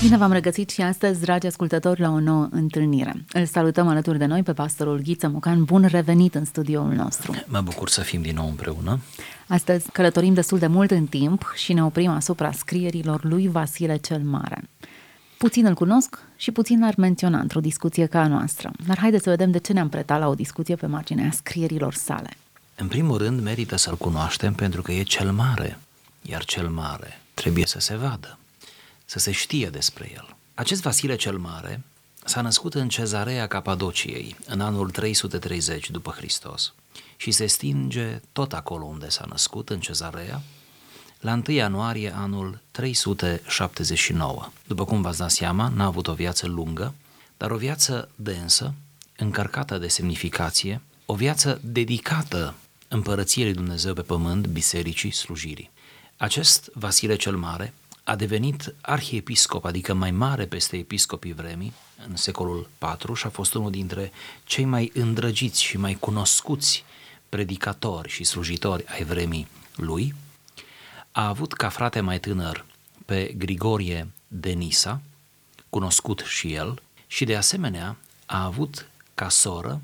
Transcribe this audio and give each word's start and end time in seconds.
Bine 0.00 0.16
v-am 0.16 0.32
regăsit 0.32 0.70
și 0.70 0.80
astăzi, 0.80 1.20
dragi 1.20 1.46
ascultători, 1.46 2.00
la 2.00 2.10
o 2.10 2.20
nouă 2.20 2.48
întâlnire. 2.50 3.24
Îl 3.32 3.46
salutăm 3.46 3.88
alături 3.88 4.18
de 4.18 4.24
noi 4.24 4.42
pe 4.42 4.52
pastorul 4.52 5.00
Ghiță 5.04 5.28
Mucan. 5.28 5.64
Bun 5.64 5.86
revenit 5.86 6.34
în 6.34 6.44
studioul 6.44 6.92
nostru. 6.92 7.34
Mă 7.46 7.60
bucur 7.60 7.88
să 7.88 8.00
fim 8.00 8.22
din 8.22 8.34
nou 8.34 8.48
împreună. 8.48 9.00
Astăzi 9.46 9.90
călătorim 9.92 10.34
destul 10.34 10.58
de 10.58 10.66
mult 10.66 10.90
în 10.90 11.06
timp 11.06 11.52
și 11.54 11.72
ne 11.72 11.84
oprim 11.84 12.10
asupra 12.10 12.52
scrierilor 12.52 13.24
lui 13.24 13.48
Vasile 13.48 13.96
cel 13.96 14.22
Mare. 14.22 14.68
Puțin 15.38 15.66
îl 15.66 15.74
cunosc 15.74 16.18
și 16.36 16.50
puțin 16.50 16.80
l-ar 16.80 16.94
menționa 16.96 17.38
într-o 17.38 17.60
discuție 17.60 18.06
ca 18.06 18.20
a 18.20 18.26
noastră. 18.26 18.70
Dar 18.86 18.98
haideți 18.98 19.22
să 19.22 19.30
vedem 19.30 19.50
de 19.50 19.58
ce 19.58 19.72
ne-am 19.72 19.88
pretat 19.88 20.18
la 20.18 20.28
o 20.28 20.34
discuție 20.34 20.76
pe 20.76 20.86
marginea 20.86 21.30
scrierilor 21.30 21.94
sale. 21.94 22.30
În 22.74 22.88
primul 22.88 23.18
rând, 23.18 23.42
merită 23.42 23.76
să-l 23.76 23.96
cunoaștem 23.96 24.54
pentru 24.54 24.82
că 24.82 24.92
e 24.92 25.02
cel 25.02 25.32
mare, 25.32 25.78
iar 26.22 26.44
cel 26.44 26.68
mare 26.68 27.20
trebuie 27.34 27.66
să 27.66 27.80
se 27.80 27.96
vadă 27.96 28.38
să 29.04 29.18
se 29.18 29.30
știe 29.30 29.68
despre 29.68 30.10
el. 30.14 30.36
Acest 30.54 30.82
Vasile 30.82 31.16
cel 31.16 31.38
Mare 31.38 31.82
s-a 32.24 32.40
născut 32.40 32.74
în 32.74 32.88
cezarea 32.88 33.46
Capadociei 33.46 34.36
în 34.46 34.60
anul 34.60 34.90
330 34.90 35.90
după 35.90 36.10
Hristos 36.10 36.72
și 37.16 37.30
se 37.30 37.46
stinge 37.46 38.20
tot 38.32 38.52
acolo 38.52 38.84
unde 38.84 39.08
s-a 39.08 39.24
născut, 39.28 39.70
în 39.70 39.80
cezarea, 39.80 40.42
la 41.20 41.32
1 41.32 41.42
ianuarie 41.56 42.14
anul 42.16 42.60
379. 42.70 44.50
După 44.66 44.84
cum 44.84 45.02
v-ați 45.02 45.18
dat 45.18 45.30
seama, 45.30 45.68
n-a 45.68 45.84
avut 45.84 46.06
o 46.06 46.12
viață 46.12 46.46
lungă, 46.46 46.94
dar 47.36 47.50
o 47.50 47.56
viață 47.56 48.08
densă, 48.14 48.74
încărcată 49.16 49.78
de 49.78 49.88
semnificație, 49.88 50.80
o 51.06 51.14
viață 51.14 51.60
dedicată 51.62 52.54
împărăției 52.88 53.44
lui 53.44 53.54
Dumnezeu 53.54 53.92
pe 53.92 54.02
pământ, 54.02 54.46
bisericii, 54.46 55.10
slujirii. 55.10 55.70
Acest 56.16 56.70
Vasile 56.72 57.16
cel 57.16 57.36
Mare 57.36 57.74
a 58.04 58.16
devenit 58.16 58.74
arhiepiscop, 58.80 59.64
adică 59.64 59.94
mai 59.94 60.10
mare 60.10 60.46
peste 60.46 60.76
episcopii 60.76 61.32
vremii, 61.32 61.72
în 62.08 62.16
secolul 62.16 62.68
IV 62.82 63.16
și 63.16 63.26
a 63.26 63.28
fost 63.28 63.54
unul 63.54 63.70
dintre 63.70 64.12
cei 64.44 64.64
mai 64.64 64.90
îndrăgiți 64.94 65.62
și 65.62 65.76
mai 65.76 65.94
cunoscuți 65.94 66.84
predicatori 67.28 68.08
și 68.08 68.24
slujitori 68.24 68.84
ai 68.86 69.04
vremii 69.04 69.46
lui. 69.76 70.14
A 71.12 71.28
avut 71.28 71.52
ca 71.52 71.68
frate 71.68 72.00
mai 72.00 72.20
tânăr 72.20 72.64
pe 73.04 73.34
Grigorie 73.36 74.10
de 74.28 74.50
Nisa, 74.50 75.00
cunoscut 75.70 76.22
și 76.26 76.52
el, 76.52 76.82
și 77.06 77.24
de 77.24 77.36
asemenea 77.36 77.96
a 78.26 78.44
avut 78.44 78.88
ca 79.14 79.28
soră 79.28 79.80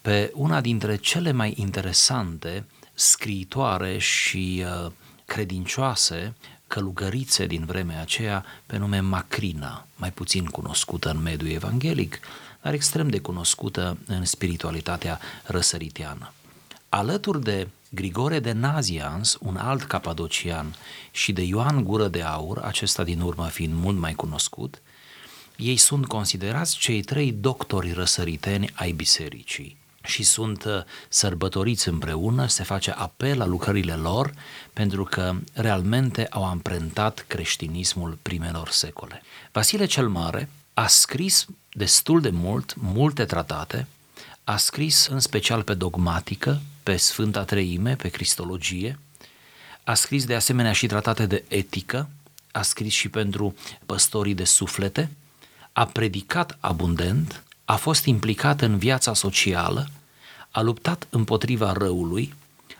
pe 0.00 0.30
una 0.34 0.60
dintre 0.60 0.96
cele 0.96 1.32
mai 1.32 1.54
interesante 1.56 2.64
scriitoare 2.94 3.98
și 3.98 4.64
uh, 4.84 4.92
credincioase 5.24 6.34
călugărițe 6.72 7.46
din 7.46 7.64
vremea 7.64 8.00
aceea 8.00 8.44
pe 8.66 8.76
nume 8.76 9.00
Macrina, 9.00 9.86
mai 9.96 10.12
puțin 10.12 10.44
cunoscută 10.44 11.10
în 11.10 11.22
mediul 11.22 11.50
evanghelic, 11.50 12.20
dar 12.62 12.72
extrem 12.74 13.08
de 13.08 13.18
cunoscută 13.18 13.98
în 14.06 14.24
spiritualitatea 14.24 15.20
răsăriteană. 15.44 16.32
Alături 16.88 17.42
de 17.42 17.68
Grigore 17.88 18.40
de 18.40 18.52
Nazians, 18.52 19.36
un 19.40 19.56
alt 19.56 19.82
capadocian, 19.82 20.74
și 21.10 21.32
de 21.32 21.42
Ioan 21.42 21.84
Gură 21.84 22.08
de 22.08 22.22
Aur, 22.22 22.58
acesta 22.58 23.04
din 23.04 23.20
urmă 23.20 23.46
fiind 23.46 23.74
mult 23.74 23.98
mai 23.98 24.14
cunoscut, 24.14 24.82
ei 25.56 25.76
sunt 25.76 26.06
considerați 26.06 26.78
cei 26.78 27.02
trei 27.02 27.32
doctori 27.32 27.92
răsăriteni 27.92 28.70
ai 28.74 28.92
bisericii 28.92 29.81
și 30.04 30.22
sunt 30.22 30.64
uh, 30.64 30.82
sărbătoriți 31.08 31.88
împreună, 31.88 32.46
se 32.46 32.62
face 32.62 32.90
apel 32.90 33.38
la 33.38 33.46
lucrările 33.46 33.94
lor 33.94 34.32
pentru 34.72 35.04
că 35.04 35.34
realmente 35.52 36.26
au 36.30 36.44
amprentat 36.44 37.24
creștinismul 37.26 38.18
primelor 38.22 38.68
secole. 38.68 39.22
Vasile 39.52 39.84
cel 39.84 40.08
Mare 40.08 40.48
a 40.74 40.86
scris 40.86 41.46
destul 41.72 42.20
de 42.20 42.30
mult, 42.30 42.74
multe 42.76 43.24
tratate, 43.24 43.86
a 44.44 44.56
scris 44.56 45.06
în 45.06 45.20
special 45.20 45.62
pe 45.62 45.74
dogmatică, 45.74 46.60
pe 46.82 46.96
Sfânta 46.96 47.44
Treime, 47.44 47.96
pe 47.96 48.08
Cristologie, 48.08 48.98
a 49.84 49.94
scris 49.94 50.24
de 50.24 50.34
asemenea 50.34 50.72
și 50.72 50.86
tratate 50.86 51.26
de 51.26 51.44
etică, 51.48 52.08
a 52.52 52.62
scris 52.62 52.92
și 52.92 53.08
pentru 53.08 53.54
păstorii 53.86 54.34
de 54.34 54.44
suflete, 54.44 55.10
a 55.72 55.86
predicat 55.86 56.56
abundent, 56.60 57.42
a 57.72 57.76
fost 57.76 58.04
implicat 58.04 58.60
în 58.60 58.78
viața 58.78 59.14
socială, 59.14 59.88
a 60.50 60.60
luptat 60.60 61.06
împotriva 61.10 61.72
răului, 61.72 62.34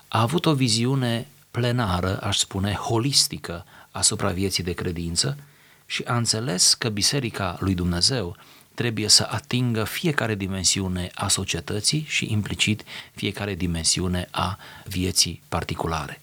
a 0.08 0.20
avut 0.20 0.46
o 0.46 0.54
viziune 0.54 1.26
plenară, 1.50 2.20
aș 2.20 2.38
spune, 2.38 2.72
holistică 2.72 3.64
asupra 3.90 4.30
vieții 4.30 4.62
de 4.62 4.72
credință 4.72 5.36
și 5.86 6.02
a 6.06 6.16
înțeles 6.16 6.74
că 6.74 6.88
Biserica 6.88 7.56
lui 7.60 7.74
Dumnezeu 7.74 8.36
trebuie 8.74 9.08
să 9.08 9.26
atingă 9.30 9.84
fiecare 9.84 10.34
dimensiune 10.34 11.10
a 11.14 11.28
societății 11.28 12.04
și 12.08 12.32
implicit 12.32 12.82
fiecare 13.14 13.54
dimensiune 13.54 14.28
a 14.30 14.58
vieții 14.84 15.42
particulare. 15.48 16.20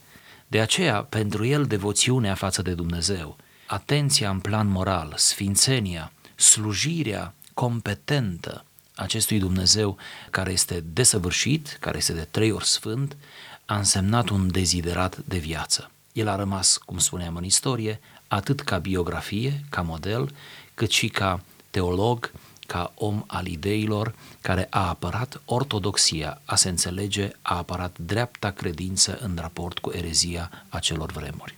De 0.47 0.59
aceea, 0.59 1.01
pentru 1.01 1.45
el, 1.45 1.65
devoțiunea 1.65 2.35
față 2.35 2.61
de 2.61 2.73
Dumnezeu, 2.73 3.37
atenția 3.65 4.29
în 4.29 4.39
plan 4.39 4.67
moral, 4.67 5.13
sfințenia, 5.15 6.11
slujirea 6.35 7.33
competentă 7.59 8.65
acestui 8.95 9.39
Dumnezeu 9.39 9.97
care 10.29 10.51
este 10.51 10.83
desăvârșit, 10.93 11.77
care 11.79 11.97
este 11.97 12.13
de 12.13 12.27
trei 12.31 12.51
ori 12.51 12.65
sfânt, 12.65 13.17
a 13.65 13.77
însemnat 13.77 14.29
un 14.29 14.51
deziderat 14.51 15.17
de 15.17 15.37
viață. 15.37 15.91
El 16.13 16.27
a 16.27 16.35
rămas, 16.35 16.77
cum 16.77 16.97
spuneam 16.97 17.35
în 17.35 17.43
istorie, 17.43 17.99
atât 18.27 18.61
ca 18.61 18.77
biografie, 18.77 19.63
ca 19.69 19.81
model, 19.81 20.31
cât 20.73 20.89
și 20.89 21.07
ca 21.07 21.41
teolog, 21.69 22.31
ca 22.67 22.91
om 22.95 23.23
al 23.27 23.45
ideilor 23.45 24.15
care 24.41 24.67
a 24.69 24.87
apărat 24.87 25.41
ortodoxia, 25.45 26.41
a 26.45 26.55
se 26.55 26.69
înțelege, 26.69 27.31
a 27.41 27.57
apărat 27.57 27.97
dreapta 28.05 28.49
credință 28.51 29.17
în 29.21 29.37
raport 29.41 29.79
cu 29.79 29.91
erezia 29.93 30.51
acelor 30.69 31.11
vremuri. 31.11 31.57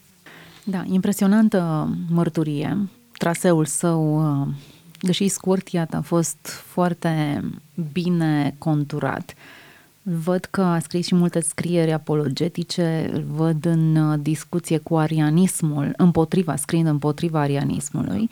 Da, 0.64 0.84
impresionantă 0.86 1.90
mărturie. 2.10 2.90
Traseul 3.18 3.66
său 3.66 4.02
uh, 4.42 4.48
deși 5.02 5.28
scurt, 5.28 5.68
iată, 5.68 5.98
a 5.98 6.02
fost 6.02 6.48
foarte 6.48 7.44
bine 7.92 8.56
conturat. 8.58 9.34
Văd 10.02 10.46
că 10.46 10.62
a 10.62 10.80
scris 10.80 11.06
și 11.06 11.16
multe 11.16 11.40
scrieri 11.40 11.92
apologetice, 11.92 13.10
îl 13.14 13.24
văd 13.28 13.66
în 13.66 13.96
uh, 13.96 14.20
discuție 14.22 14.78
cu 14.78 14.98
arianismul, 14.98 15.94
împotriva, 15.98 16.56
scriind 16.56 16.88
împotriva 16.88 17.40
arianismului. 17.40 18.30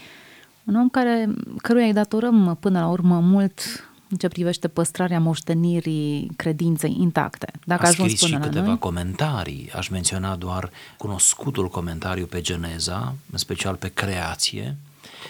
Un 0.63 0.75
om 0.75 0.89
care, 0.89 1.29
căruia 1.61 1.85
îi 1.85 1.93
datorăm 1.93 2.57
până 2.59 2.79
la 2.79 2.87
urmă 2.87 3.19
mult 3.19 3.61
în 4.09 4.17
ce 4.17 4.27
privește 4.27 4.67
păstrarea 4.67 5.19
moștenirii 5.19 6.31
credinței 6.35 6.95
intacte. 6.99 7.51
Dacă 7.65 7.85
a 7.85 7.89
scris 7.89 8.19
până 8.19 8.35
și 8.35 8.41
câteva 8.41 8.65
noi, 8.65 8.77
comentarii, 8.77 9.71
aș 9.75 9.87
menționa 9.87 10.35
doar 10.35 10.69
cunoscutul 10.97 11.69
comentariu 11.69 12.25
pe 12.25 12.41
Geneza, 12.41 13.15
în 13.31 13.37
special 13.37 13.75
pe 13.75 13.87
creație, 13.87 14.77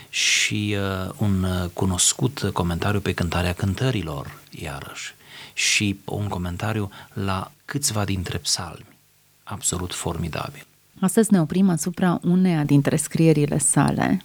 și 0.09 0.75
uh, 0.77 1.11
un 1.17 1.44
uh, 1.44 1.69
cunoscut 1.73 2.50
comentariu 2.53 3.00
pe 3.00 3.13
cântarea 3.13 3.53
cântărilor, 3.53 4.39
iarăși, 4.50 5.16
și 5.53 6.00
un 6.05 6.27
comentariu 6.27 6.89
la 7.13 7.51
câțiva 7.66 8.05
dintre 8.05 8.38
psalmi, 8.38 8.85
absolut 9.44 9.94
formidabil. 9.94 10.66
Astăzi 11.00 11.33
ne 11.33 11.41
oprim 11.41 11.69
asupra 11.69 12.19
uneia 12.23 12.63
dintre 12.63 12.95
scrierile 12.95 13.57
sale, 13.57 14.23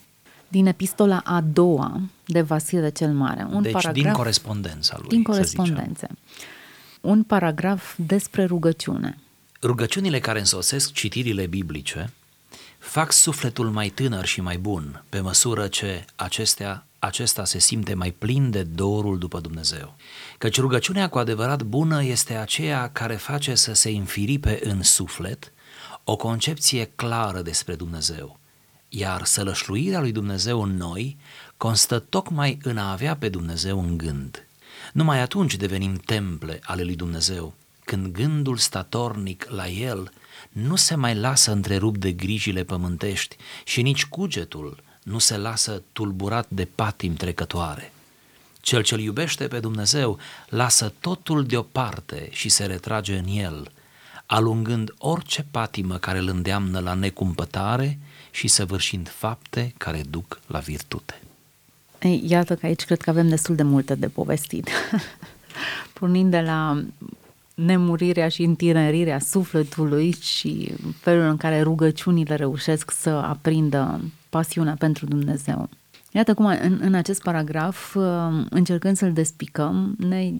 din 0.48 0.66
epistola 0.66 1.20
a 1.24 1.40
doua 1.40 2.00
de 2.26 2.40
Vasile 2.40 2.90
cel 2.90 3.12
Mare. 3.12 3.46
Un 3.50 3.62
deci 3.62 3.72
paragraf, 3.72 4.02
din 4.04 4.12
corespondența 4.12 4.96
lui, 4.98 5.08
Din 5.08 5.22
corespondențe. 5.22 6.08
Un 7.00 7.22
paragraf 7.22 7.94
despre 7.96 8.44
rugăciune. 8.44 9.18
Rugăciunile 9.62 10.20
care 10.20 10.38
însosesc 10.38 10.92
citirile 10.92 11.46
biblice 11.46 12.12
fac 12.84 13.12
sufletul 13.12 13.70
mai 13.70 13.88
tânăr 13.88 14.24
și 14.24 14.40
mai 14.40 14.58
bun, 14.58 15.04
pe 15.08 15.20
măsură 15.20 15.68
ce 15.68 16.04
acestea, 16.16 16.86
acesta 16.98 17.44
se 17.44 17.58
simte 17.58 17.94
mai 17.94 18.10
plin 18.10 18.50
de 18.50 18.62
dorul 18.62 19.18
după 19.18 19.40
Dumnezeu. 19.40 19.96
Căci 20.38 20.60
rugăciunea 20.60 21.08
cu 21.08 21.18
adevărat 21.18 21.62
bună 21.62 22.04
este 22.04 22.34
aceea 22.34 22.90
care 22.92 23.14
face 23.14 23.54
să 23.54 23.72
se 23.72 23.90
înfiripe 23.90 24.58
în 24.62 24.82
suflet 24.82 25.52
o 26.04 26.16
concepție 26.16 26.90
clară 26.96 27.42
despre 27.42 27.74
Dumnezeu, 27.74 28.38
iar 28.88 29.24
sălășluirea 29.24 30.00
lui 30.00 30.12
Dumnezeu 30.12 30.62
în 30.62 30.76
noi 30.76 31.16
constă 31.56 31.98
tocmai 31.98 32.58
în 32.62 32.78
a 32.78 32.90
avea 32.90 33.16
pe 33.16 33.28
Dumnezeu 33.28 33.80
în 33.80 33.96
gând. 33.96 34.46
Numai 34.92 35.20
atunci 35.20 35.56
devenim 35.56 35.94
temple 35.94 36.60
ale 36.62 36.82
lui 36.82 36.96
Dumnezeu, 36.96 37.54
când 37.84 38.06
gândul 38.06 38.56
statornic 38.56 39.46
la 39.48 39.68
El– 39.68 40.10
nu 40.48 40.76
se 40.76 40.94
mai 40.94 41.14
lasă 41.14 41.52
întrerupt 41.52 42.00
de 42.00 42.12
grijile 42.12 42.64
pământești 42.64 43.36
și 43.64 43.82
nici 43.82 44.06
cugetul 44.06 44.82
nu 45.02 45.18
se 45.18 45.36
lasă 45.36 45.82
tulburat 45.92 46.46
de 46.48 46.64
patim 46.64 47.14
trecătoare. 47.14 47.92
Cel 48.60 48.82
ce-L 48.82 49.00
iubește 49.00 49.48
pe 49.48 49.60
Dumnezeu 49.60 50.18
lasă 50.48 50.92
totul 51.00 51.46
deoparte 51.46 52.28
și 52.30 52.48
se 52.48 52.64
retrage 52.64 53.16
în 53.16 53.26
El, 53.28 53.70
alungând 54.26 54.94
orice 54.98 55.46
patimă 55.50 55.96
care 55.98 56.18
îl 56.18 56.28
îndeamnă 56.28 56.80
la 56.80 56.94
necumpătare 56.94 57.98
și 58.30 58.48
săvârșind 58.48 59.08
fapte 59.08 59.74
care 59.76 60.02
duc 60.10 60.40
la 60.46 60.58
virtute. 60.58 61.22
Ei, 62.02 62.24
iată 62.26 62.54
că 62.54 62.66
aici 62.66 62.84
cred 62.84 63.00
că 63.00 63.10
avem 63.10 63.28
destul 63.28 63.54
de 63.54 63.62
multe 63.62 63.94
de 63.94 64.08
povestit. 64.08 64.68
Pornind 65.92 66.30
de 66.30 66.40
la 66.40 66.84
nemurirea 67.54 68.28
și 68.28 68.42
întinerirea 68.42 69.18
sufletului 69.18 70.14
și 70.20 70.72
felul 71.00 71.24
în 71.24 71.36
care 71.36 71.60
rugăciunile 71.60 72.34
reușesc 72.34 72.90
să 72.90 73.10
aprindă 73.10 74.00
pasiunea 74.30 74.74
pentru 74.78 75.06
Dumnezeu. 75.06 75.68
Iată 76.12 76.34
cum 76.34 76.46
în, 76.46 76.78
în 76.80 76.94
acest 76.94 77.22
paragraf, 77.22 77.94
uh, 77.94 78.04
încercând 78.50 78.96
să-l 78.96 79.12
despicăm, 79.12 79.96
ne 79.98 80.32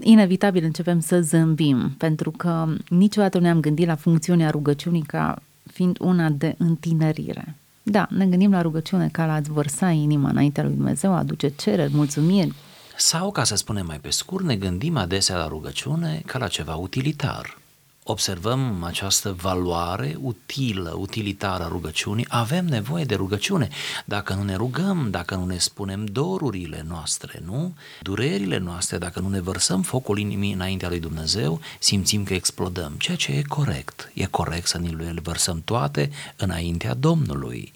inevitabil 0.00 0.64
începem 0.64 1.00
să 1.00 1.20
zâmbim, 1.20 1.94
pentru 1.98 2.30
că 2.30 2.66
niciodată 2.88 3.38
nu 3.38 3.44
ne-am 3.44 3.60
gândit 3.60 3.86
la 3.86 3.94
funcțiunea 3.94 4.50
rugăciunii 4.50 5.02
ca 5.02 5.42
fiind 5.72 5.96
una 6.00 6.28
de 6.28 6.54
întinerire. 6.58 7.54
Da, 7.82 8.06
ne 8.10 8.26
gândim 8.26 8.50
la 8.50 8.62
rugăciune 8.62 9.08
ca 9.12 9.26
la 9.26 9.34
a-ți 9.34 9.50
vărsa 9.50 9.90
inima 9.90 10.28
înaintea 10.28 10.64
lui 10.64 10.74
Dumnezeu, 10.74 11.12
a 11.12 11.18
aduce 11.18 11.48
cereri, 11.48 11.94
mulțumiri. 11.94 12.52
Sau, 12.96 13.30
ca 13.30 13.44
să 13.44 13.54
spunem 13.54 13.86
mai 13.86 13.98
pe 13.98 14.10
scurt, 14.10 14.44
ne 14.44 14.56
gândim 14.56 14.96
adesea 14.96 15.36
la 15.36 15.48
rugăciune 15.48 16.22
ca 16.26 16.38
la 16.38 16.48
ceva 16.48 16.74
utilitar 16.74 17.62
observăm 18.04 18.82
această 18.82 19.32
valoare 19.32 20.16
utilă, 20.20 20.94
utilitară 20.98 21.64
a 21.64 21.68
rugăciunii, 21.68 22.26
avem 22.28 22.64
nevoie 22.64 23.04
de 23.04 23.14
rugăciune. 23.14 23.68
Dacă 24.04 24.34
nu 24.34 24.42
ne 24.42 24.54
rugăm, 24.54 25.10
dacă 25.10 25.34
nu 25.34 25.44
ne 25.44 25.58
spunem 25.58 26.04
dorurile 26.04 26.84
noastre, 26.88 27.42
nu? 27.44 27.74
Durerile 28.02 28.58
noastre, 28.58 28.98
dacă 28.98 29.20
nu 29.20 29.28
ne 29.28 29.40
vărsăm 29.40 29.82
focul 29.82 30.18
inimii 30.18 30.52
înaintea 30.52 30.88
lui 30.88 31.00
Dumnezeu, 31.00 31.60
simțim 31.78 32.24
că 32.24 32.34
explodăm, 32.34 32.92
ceea 32.98 33.16
ce 33.16 33.32
e 33.32 33.42
corect. 33.42 34.10
E 34.14 34.24
corect 34.24 34.66
să 34.66 34.78
ne 34.78 34.88
le 34.88 35.20
vărsăm 35.22 35.62
toate 35.64 36.10
înaintea 36.36 36.94
Domnului. 36.94 37.72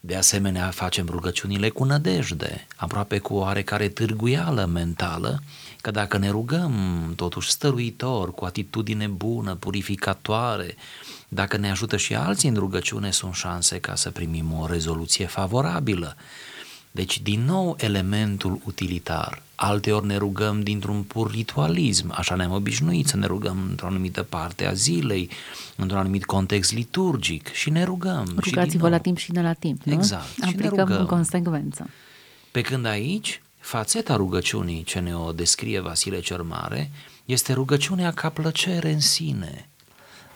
De 0.00 0.16
asemenea, 0.16 0.70
facem 0.70 1.06
rugăciunile 1.10 1.68
cu 1.68 1.84
nădejde, 1.84 2.66
aproape 2.76 3.18
cu 3.18 3.34
oarecare 3.34 3.88
târguială 3.88 4.64
mentală, 4.64 5.42
că 5.80 5.90
dacă 5.90 6.18
ne 6.18 6.30
rugăm 6.30 6.72
totuși 7.16 7.50
stăruitor, 7.50 8.34
cu 8.34 8.44
atitudine 8.44 9.06
bună, 9.06 9.54
purificatoare, 9.54 10.76
dacă 11.28 11.56
ne 11.56 11.70
ajută 11.70 11.96
și 11.96 12.14
alții 12.14 12.48
în 12.48 12.54
rugăciune, 12.54 13.10
sunt 13.10 13.34
șanse 13.34 13.78
ca 13.78 13.94
să 13.94 14.10
primim 14.10 14.52
o 14.52 14.66
rezoluție 14.66 15.26
favorabilă. 15.26 16.16
Deci, 16.90 17.20
din 17.20 17.44
nou, 17.44 17.76
elementul 17.78 18.60
utilitar. 18.64 19.42
Alteori 19.62 20.06
ne 20.06 20.16
rugăm 20.16 20.62
dintr-un 20.62 21.02
pur 21.02 21.30
ritualism, 21.30 22.12
așa 22.16 22.34
ne-am 22.34 22.52
obișnuit 22.52 23.06
să 23.06 23.16
ne 23.16 23.26
rugăm 23.26 23.66
într-o 23.68 23.86
anumită 23.86 24.22
parte 24.22 24.66
a 24.66 24.72
zilei, 24.72 25.30
într-un 25.76 25.98
anumit 25.98 26.24
context 26.24 26.72
liturgic 26.72 27.52
și 27.52 27.70
ne 27.70 27.84
rugăm. 27.84 28.34
Rugați-vă 28.36 28.88
la 28.88 28.98
timp 28.98 29.18
și 29.18 29.32
de 29.32 29.40
la 29.40 29.52
timp, 29.52 29.82
nu? 29.82 29.92
Exact. 29.92 30.24
Aplicăm 30.40 30.88
în 30.90 31.06
consecvență. 31.06 31.90
Pe 32.50 32.60
când 32.60 32.86
aici, 32.86 33.42
fațeta 33.58 34.16
rugăciunii 34.16 34.82
ce 34.82 34.98
ne 34.98 35.16
o 35.16 35.32
descrie 35.32 35.80
Vasile 35.80 36.20
cel 36.20 36.42
Mare 36.42 36.90
este 37.24 37.52
rugăciunea 37.52 38.12
ca 38.12 38.28
plăcere 38.28 38.92
în 38.92 39.00
sine, 39.00 39.68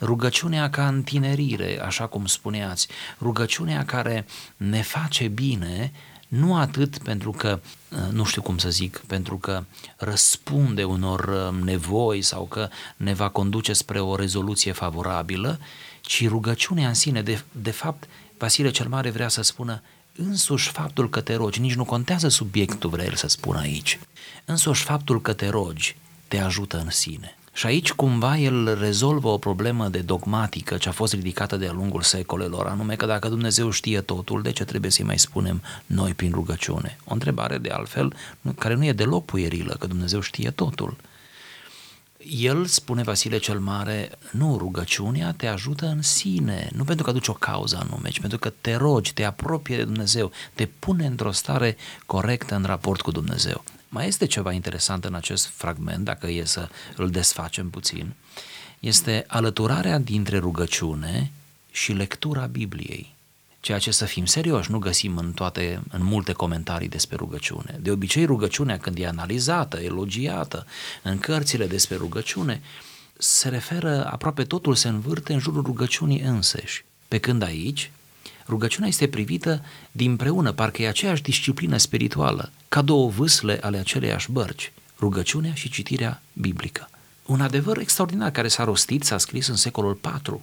rugăciunea 0.00 0.71
ca 0.71 0.88
întinerire, 0.88 1.81
așa 1.85 2.06
cum 2.06 2.26
spuneați, 2.26 2.88
rugăciunea 3.21 3.85
care 3.85 4.26
ne 4.56 4.82
face 4.82 5.29
bine 5.29 5.93
nu 6.34 6.56
atât 6.56 6.98
pentru 6.98 7.31
că, 7.31 7.60
uh, 7.88 7.98
nu 8.12 8.25
știu 8.25 8.42
cum 8.42 8.58
să 8.58 8.70
zic, 8.70 9.02
pentru 9.06 9.36
că 9.38 9.64
răspunde 9.96 10.84
unor 10.84 11.52
uh, 11.52 11.62
nevoi 11.62 12.22
sau 12.22 12.44
că 12.44 12.69
ne 12.96 13.14
va 13.14 13.28
conduce 13.28 13.72
spre 13.72 14.00
o 14.00 14.16
rezoluție 14.16 14.72
favorabilă, 14.72 15.58
ci 16.00 16.28
rugăciunea 16.28 16.88
în 16.88 16.94
sine, 16.94 17.22
de, 17.22 17.42
de 17.52 17.70
fapt, 17.70 18.08
Vasile 18.38 18.70
cel 18.70 18.88
Mare 18.88 19.10
vrea 19.10 19.28
să 19.28 19.42
spună, 19.42 19.82
însuși 20.16 20.70
faptul 20.70 21.10
că 21.10 21.20
te 21.20 21.34
rogi, 21.34 21.60
nici 21.60 21.75
nu 21.75 21.84
contează 21.84 22.28
subiectul, 22.28 22.90
vrea 22.90 23.04
el 23.04 23.14
să 23.14 23.26
spună 23.26 23.58
aici, 23.58 23.98
însuși 24.44 24.82
faptul 24.82 25.20
că 25.20 25.32
te 25.32 25.48
rogi 25.48 25.96
te 26.28 26.38
ajută 26.38 26.78
în 26.78 26.90
sine. 26.90 27.37
Și 27.56 27.66
aici 27.66 27.92
cumva 27.92 28.36
el 28.36 28.78
rezolvă 28.78 29.28
o 29.28 29.38
problemă 29.38 29.88
de 29.88 29.98
dogmatică 29.98 30.76
ce 30.76 30.88
a 30.88 30.92
fost 30.92 31.12
ridicată 31.12 31.56
de-a 31.56 31.72
lungul 31.72 32.02
secolelor, 32.02 32.66
anume 32.66 32.94
că 32.96 33.06
dacă 33.06 33.28
Dumnezeu 33.28 33.70
știe 33.70 34.00
totul, 34.00 34.42
de 34.42 34.50
ce 34.50 34.64
trebuie 34.64 34.90
să-i 34.90 35.04
mai 35.04 35.18
spunem 35.18 35.62
noi 35.86 36.14
prin 36.14 36.30
rugăciune? 36.32 36.98
O 37.04 37.12
întrebare 37.12 37.58
de 37.58 37.70
altfel 37.70 38.14
care 38.58 38.74
nu 38.74 38.84
e 38.84 38.92
deloc 38.92 39.24
puierilă, 39.24 39.76
că 39.78 39.86
Dumnezeu 39.86 40.20
știe 40.20 40.50
totul. 40.50 40.96
El, 42.28 42.64
spune 42.64 43.02
Vasile 43.02 43.38
cel 43.38 43.58
Mare, 43.58 44.10
nu, 44.30 44.56
rugăciunea 44.58 45.32
te 45.32 45.46
ajută 45.46 45.86
în 45.86 46.02
sine, 46.02 46.70
nu 46.76 46.84
pentru 46.84 47.04
că 47.04 47.10
aduci 47.10 47.28
o 47.28 47.32
cauză 47.32 47.86
anume, 47.88 48.08
ci 48.08 48.20
pentru 48.20 48.38
că 48.38 48.52
te 48.60 48.74
rogi, 48.74 49.14
te 49.14 49.24
apropie 49.24 49.76
de 49.76 49.84
Dumnezeu, 49.84 50.30
te 50.54 50.66
pune 50.78 51.06
într-o 51.06 51.30
stare 51.30 51.76
corectă 52.06 52.54
în 52.54 52.64
raport 52.64 53.00
cu 53.00 53.10
Dumnezeu. 53.10 53.64
Mai 53.94 54.06
este 54.06 54.26
ceva 54.26 54.52
interesant 54.52 55.05
în 55.05 55.14
acest 55.14 55.46
fragment, 55.46 56.05
dacă 56.05 56.26
e 56.26 56.44
să 56.44 56.69
îl 56.96 57.11
desfacem 57.11 57.70
puțin, 57.70 58.14
este 58.81 59.25
alăturarea 59.26 59.99
dintre 59.99 60.38
rugăciune 60.38 61.31
și 61.70 61.93
lectura 61.93 62.46
Bibliei. 62.46 63.14
Ceea 63.61 63.79
ce 63.79 63.91
să 63.91 64.05
fim 64.05 64.26
serioși, 64.26 64.70
nu 64.70 64.79
găsim 64.79 65.17
în 65.17 65.32
toate, 65.32 65.82
în 65.91 66.05
multe 66.05 66.32
comentarii 66.32 66.88
despre 66.88 67.17
rugăciune. 67.17 67.79
De 67.81 67.91
obicei, 67.91 68.25
rugăciunea 68.25 68.79
când 68.79 68.99
e 68.99 69.06
analizată, 69.06 69.81
elogiată, 69.81 70.67
în 71.02 71.19
cărțile 71.19 71.67
despre 71.67 71.97
rugăciune, 71.97 72.62
se 73.19 73.49
referă, 73.49 74.06
aproape 74.11 74.44
totul 74.44 74.75
se 74.75 74.88
învârte 74.88 75.32
în 75.32 75.38
jurul 75.38 75.62
rugăciunii 75.62 76.20
înseși. 76.20 76.85
Pe 77.08 77.19
când 77.19 77.43
aici, 77.43 77.90
rugăciunea 78.49 78.88
este 78.88 79.08
privită 79.08 79.64
dinpreună, 79.93 80.52
parcă 80.52 80.82
e 80.82 80.88
aceeași 80.88 81.23
disciplină 81.23 81.76
spirituală, 81.76 82.50
ca 82.69 82.82
două 82.82 83.08
vâsle 83.08 83.58
ale 83.62 83.79
aceleiași 83.79 84.31
bărci, 84.31 84.73
rugăciunea 84.99 85.55
și 85.55 85.70
citirea 85.70 86.23
biblică. 86.32 86.88
Un 87.26 87.41
adevăr 87.41 87.79
extraordinar 87.79 88.31
care 88.31 88.49
s-a 88.49 88.64
rostit, 88.64 89.05
s-a 89.05 89.19
scris 89.19 89.46
în 89.46 89.56
secolul 89.56 90.00
IV, 90.25 90.41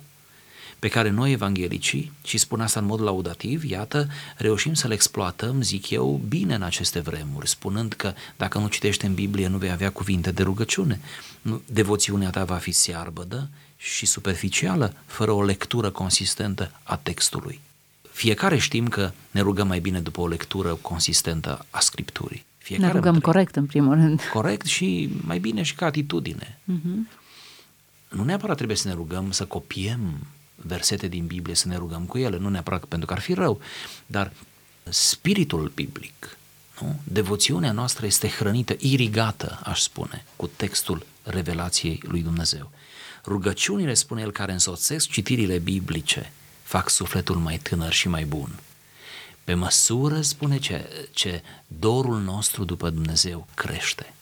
pe 0.80 0.88
care 0.88 1.10
noi 1.10 1.32
evanghelicii, 1.32 2.12
și 2.24 2.38
spun 2.38 2.62
asta 2.62 2.80
în 2.80 2.86
mod 2.86 3.02
laudativ, 3.02 3.64
iată, 3.64 4.08
reușim 4.38 4.74
să-l 4.74 4.92
exploatăm, 4.92 5.62
zic 5.62 5.90
eu, 5.90 6.22
bine 6.28 6.56
în 6.56 6.62
aceste 6.62 7.00
vremuri, 7.00 7.50
spunând 7.50 7.94
că 7.94 8.14
dacă 8.38 8.58
nu 8.58 8.68
citești 8.68 9.06
în 9.06 9.14
Biblie 9.14 9.48
nu 9.48 9.58
vei 9.58 9.72
avea 9.72 9.92
cuvinte 9.92 10.32
de 10.32 10.44
rugăciune. 10.44 11.00
Devoțiunea 11.66 12.30
ta 12.30 12.44
va 12.44 12.56
fi 12.56 12.72
searbădă 12.72 13.50
și 13.78 14.06
superficială, 14.06 14.94
fără 15.06 15.32
o 15.32 15.44
lectură 15.44 15.90
consistentă 15.90 16.72
a 16.84 16.96
textului. 16.96 17.60
Fiecare 18.22 18.58
știm 18.58 18.88
că 18.88 19.12
ne 19.32 19.42
rugăm 19.42 19.68
mai 19.68 19.80
bine 19.80 20.00
după 20.00 20.22
o 20.22 20.28
lectură 20.28 20.74
consistentă 20.82 21.66
a 21.70 21.80
Scripturii. 21.80 22.46
Fiecare 22.58 22.92
ne 22.92 22.98
rugăm 22.98 23.20
corect, 23.20 23.56
în 23.56 23.66
primul 23.66 23.94
rând. 23.94 24.22
Corect 24.34 24.66
și 24.66 25.10
mai 25.22 25.40
bine 25.40 25.62
și 25.62 25.76
ca 25.76 25.86
atitudine. 25.86 26.60
Uh-huh. 26.64 27.18
Nu 28.10 28.24
neapărat 28.24 28.56
trebuie 28.56 28.78
să 28.78 28.88
ne 28.88 28.94
rugăm 28.94 29.32
să 29.32 29.46
copiem 29.46 30.28
versete 30.56 31.08
din 31.08 31.26
Biblie, 31.26 31.56
să 31.56 31.68
ne 31.68 31.76
rugăm 31.76 32.04
cu 32.04 32.18
ele, 32.18 32.38
nu 32.38 32.50
neapărat 32.50 32.86
pentru 32.86 33.08
că 33.08 33.14
ar 33.14 33.20
fi 33.20 33.34
rău, 33.34 33.60
dar 34.06 34.32
spiritul 34.84 35.72
biblic, 35.76 36.38
nu? 36.82 37.00
devoțiunea 37.04 37.72
noastră 37.72 38.06
este 38.06 38.28
hrănită, 38.28 38.76
irigată, 38.80 39.60
aș 39.64 39.80
spune, 39.80 40.26
cu 40.36 40.50
textul 40.56 41.06
revelației 41.24 42.02
lui 42.04 42.22
Dumnezeu. 42.22 42.72
Rugăciunile, 43.26 43.94
spune 43.94 44.22
el, 44.22 44.32
care 44.32 44.52
însoțesc 44.52 45.10
citirile 45.10 45.58
biblice, 45.58 46.32
fac 46.72 46.90
sufletul 46.90 47.36
mai 47.36 47.58
tânăr 47.58 47.92
și 47.92 48.08
mai 48.08 48.26
bun. 48.26 48.60
Pe 49.44 49.54
măsură, 49.54 50.22
spune 50.22 50.58
ce, 50.58 51.08
ce 51.12 51.44
dorul 51.68 52.20
nostru 52.20 52.64
după 52.64 52.90
Dumnezeu 52.90 53.48
crește, 53.54 54.14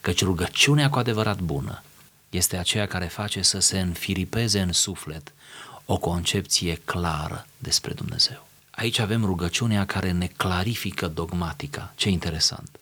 căci 0.00 0.22
rugăciunea 0.22 0.90
cu 0.90 0.98
adevărat 0.98 1.40
bună 1.40 1.82
este 2.30 2.56
aceea 2.56 2.86
care 2.86 3.06
face 3.06 3.42
să 3.42 3.58
se 3.58 3.80
înfiripeze 3.80 4.60
în 4.60 4.72
suflet 4.72 5.32
o 5.84 5.98
concepție 5.98 6.74
clară 6.84 7.46
despre 7.58 7.92
Dumnezeu. 7.92 8.48
Aici 8.70 8.98
avem 8.98 9.24
rugăciunea 9.24 9.86
care 9.86 10.10
ne 10.10 10.26
clarifică 10.26 11.06
dogmatica. 11.06 11.92
Ce 11.96 12.08
interesant! 12.08 12.80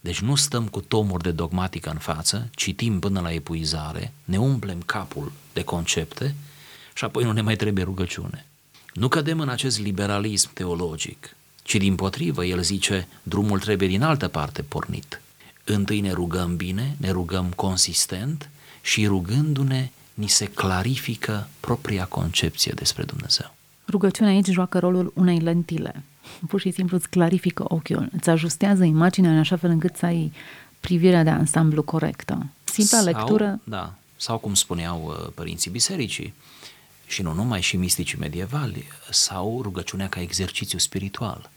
Deci 0.00 0.20
nu 0.20 0.34
stăm 0.34 0.68
cu 0.68 0.80
tomuri 0.80 1.22
de 1.22 1.30
dogmatică 1.30 1.90
în 1.90 1.98
față, 1.98 2.48
citim 2.54 2.98
până 2.98 3.20
la 3.20 3.32
epuizare, 3.32 4.12
ne 4.24 4.38
umplem 4.38 4.82
capul 4.82 5.32
de 5.52 5.64
concepte 5.64 6.34
și 6.96 7.04
apoi 7.04 7.24
nu 7.24 7.32
ne 7.32 7.40
mai 7.40 7.56
trebuie 7.56 7.84
rugăciune. 7.84 8.46
Nu 8.92 9.08
cădem 9.08 9.40
în 9.40 9.48
acest 9.48 9.78
liberalism 9.78 10.50
teologic, 10.52 11.36
ci 11.62 11.74
din 11.74 11.94
potrivă, 11.94 12.44
el 12.44 12.62
zice, 12.62 13.08
drumul 13.22 13.60
trebuie 13.60 13.88
din 13.88 14.02
altă 14.02 14.28
parte 14.28 14.62
pornit. 14.62 15.20
Întâi 15.64 16.00
ne 16.00 16.12
rugăm 16.12 16.56
bine, 16.56 16.96
ne 16.96 17.10
rugăm 17.10 17.52
consistent 17.56 18.50
și 18.80 19.06
rugându-ne 19.06 19.90
ni 20.14 20.28
se 20.28 20.46
clarifică 20.46 21.48
propria 21.60 22.04
concepție 22.04 22.72
despre 22.76 23.02
Dumnezeu. 23.02 23.54
Rugăciunea 23.88 24.32
aici 24.32 24.46
joacă 24.46 24.78
rolul 24.78 25.12
unei 25.14 25.38
lentile. 25.38 26.02
Pur 26.48 26.60
și 26.60 26.70
simplu 26.70 26.96
îți 26.96 27.08
clarifică 27.08 27.64
ochiul, 27.68 28.08
îți 28.12 28.30
ajustează 28.30 28.84
imaginea 28.84 29.30
în 29.30 29.38
așa 29.38 29.56
fel 29.56 29.70
încât 29.70 29.96
să 29.96 30.06
ai 30.06 30.32
privirea 30.80 31.22
de 31.22 31.30
ansamblu 31.30 31.82
corectă. 31.82 32.46
Simpla 32.64 32.98
sau, 32.98 33.06
lectură... 33.06 33.60
Da, 33.64 33.94
sau 34.16 34.38
cum 34.38 34.54
spuneau 34.54 35.04
uh, 35.06 35.32
părinții 35.34 35.70
bisericii, 35.70 36.34
și 37.06 37.22
nu 37.22 37.32
numai 37.32 37.60
și 37.60 37.76
misticii 37.76 38.18
medievali, 38.18 38.84
sau 39.10 39.62
rugăciunea 39.62 40.08
ca 40.08 40.20
exercițiu 40.20 40.78
spiritual. 40.78 41.50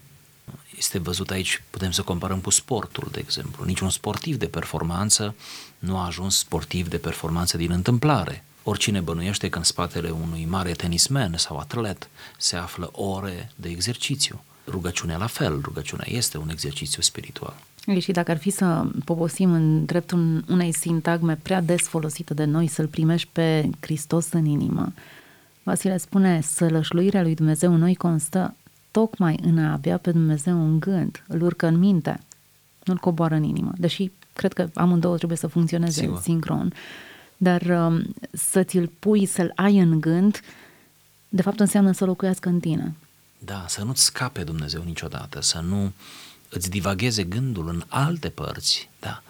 Este 0.76 0.98
văzut 0.98 1.30
aici, 1.30 1.62
putem 1.70 1.90
să 1.90 2.02
comparăm 2.02 2.38
cu 2.38 2.50
sportul, 2.50 3.08
de 3.12 3.18
exemplu. 3.18 3.64
Niciun 3.64 3.90
sportiv 3.90 4.36
de 4.36 4.46
performanță 4.46 5.34
nu 5.78 5.96
a 5.96 6.06
ajuns 6.06 6.38
sportiv 6.38 6.88
de 6.88 6.96
performanță 6.96 7.56
din 7.56 7.70
întâmplare. 7.70 8.44
Oricine 8.62 9.00
bănuiește 9.00 9.48
că 9.48 9.58
în 9.58 9.64
spatele 9.64 10.10
unui 10.10 10.46
mare 10.48 10.72
tenismen 10.72 11.34
sau 11.36 11.56
atlet 11.56 12.08
se 12.38 12.56
află 12.56 12.90
ore 12.92 13.52
de 13.56 13.68
exercițiu. 13.68 14.44
Rugăciunea 14.66 15.16
la 15.16 15.26
fel, 15.26 15.60
rugăciunea 15.62 16.06
este 16.08 16.38
un 16.38 16.48
exercițiu 16.48 17.02
spiritual. 17.02 17.54
Și 17.98 18.12
dacă 18.12 18.30
ar 18.30 18.38
fi 18.38 18.50
să 18.50 18.86
poposim 19.04 19.52
în 19.52 19.84
dreptul 19.84 20.44
unei 20.48 20.72
sintagme 20.72 21.36
prea 21.42 21.60
des 21.60 21.82
folosite 21.82 22.34
de 22.34 22.44
noi, 22.44 22.66
să-L 22.66 22.86
primești 22.86 23.28
pe 23.32 23.70
Hristos 23.80 24.32
în 24.32 24.44
inimă, 24.44 24.92
Vasile 25.62 25.96
spune, 25.96 26.40
sălășluirea 26.40 27.22
lui 27.22 27.34
Dumnezeu 27.34 27.72
în 27.72 27.78
noi 27.78 27.94
constă 27.94 28.54
tocmai 28.90 29.38
în 29.42 29.58
a 29.58 29.72
avea 29.72 29.98
pe 29.98 30.10
Dumnezeu 30.10 30.64
în 30.64 30.80
gând, 30.80 31.24
îl 31.28 31.42
urcă 31.42 31.66
în 31.66 31.78
minte, 31.78 32.20
nu-l 32.84 32.96
coboară 32.96 33.34
în 33.34 33.42
inimă, 33.42 33.72
deși 33.76 34.10
cred 34.32 34.52
că 34.52 34.68
amândouă 34.74 35.16
trebuie 35.16 35.38
să 35.38 35.46
funcționeze 35.46 36.00
Sigur. 36.00 36.20
sincron, 36.20 36.72
dar 37.36 37.62
um, 37.62 38.14
să 38.32 38.62
ți-l 38.62 38.90
pui, 38.98 39.26
să-l 39.26 39.52
ai 39.54 39.78
în 39.78 40.00
gând, 40.00 40.40
de 41.28 41.42
fapt 41.42 41.60
înseamnă 41.60 41.92
să 41.92 42.04
locuiască 42.04 42.48
în 42.48 42.60
tine. 42.60 42.94
Da, 43.38 43.64
să 43.68 43.84
nu-ți 43.84 44.04
scape 44.04 44.42
Dumnezeu 44.42 44.82
niciodată, 44.82 45.40
să 45.40 45.60
nu 45.60 45.92
îți 46.48 46.70
divagheze 46.70 47.24
gândul 47.24 47.68
în 47.68 47.82
alte 47.88 48.28
părți, 48.28 48.88
da, 49.00 49.22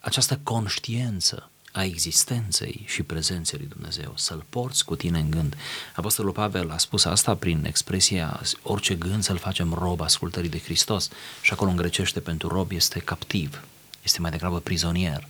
această 0.00 0.40
conștiență 0.42 1.50
a 1.72 1.84
existenței 1.84 2.84
și 2.86 3.02
prezenței 3.02 3.58
lui 3.58 3.68
Dumnezeu, 3.68 4.12
să-L 4.16 4.44
porți 4.48 4.84
cu 4.84 4.96
tine 4.96 5.18
în 5.18 5.30
gând. 5.30 5.56
Apostolul 5.96 6.32
Pavel 6.32 6.70
a 6.70 6.78
spus 6.78 7.04
asta 7.04 7.34
prin 7.34 7.64
expresia 7.64 8.40
orice 8.62 8.94
gând 8.94 9.22
să-l 9.22 9.36
facem 9.36 9.72
rob 9.72 10.00
ascultării 10.00 10.50
de 10.50 10.58
Hristos. 10.58 11.08
Și 11.42 11.52
acolo 11.52 11.70
în 11.70 11.76
grecește 11.76 12.20
pentru 12.20 12.48
rob 12.48 12.70
este 12.72 12.98
captiv, 12.98 13.64
este 14.02 14.20
mai 14.20 14.30
degrabă 14.30 14.60
prizonier, 14.60 15.26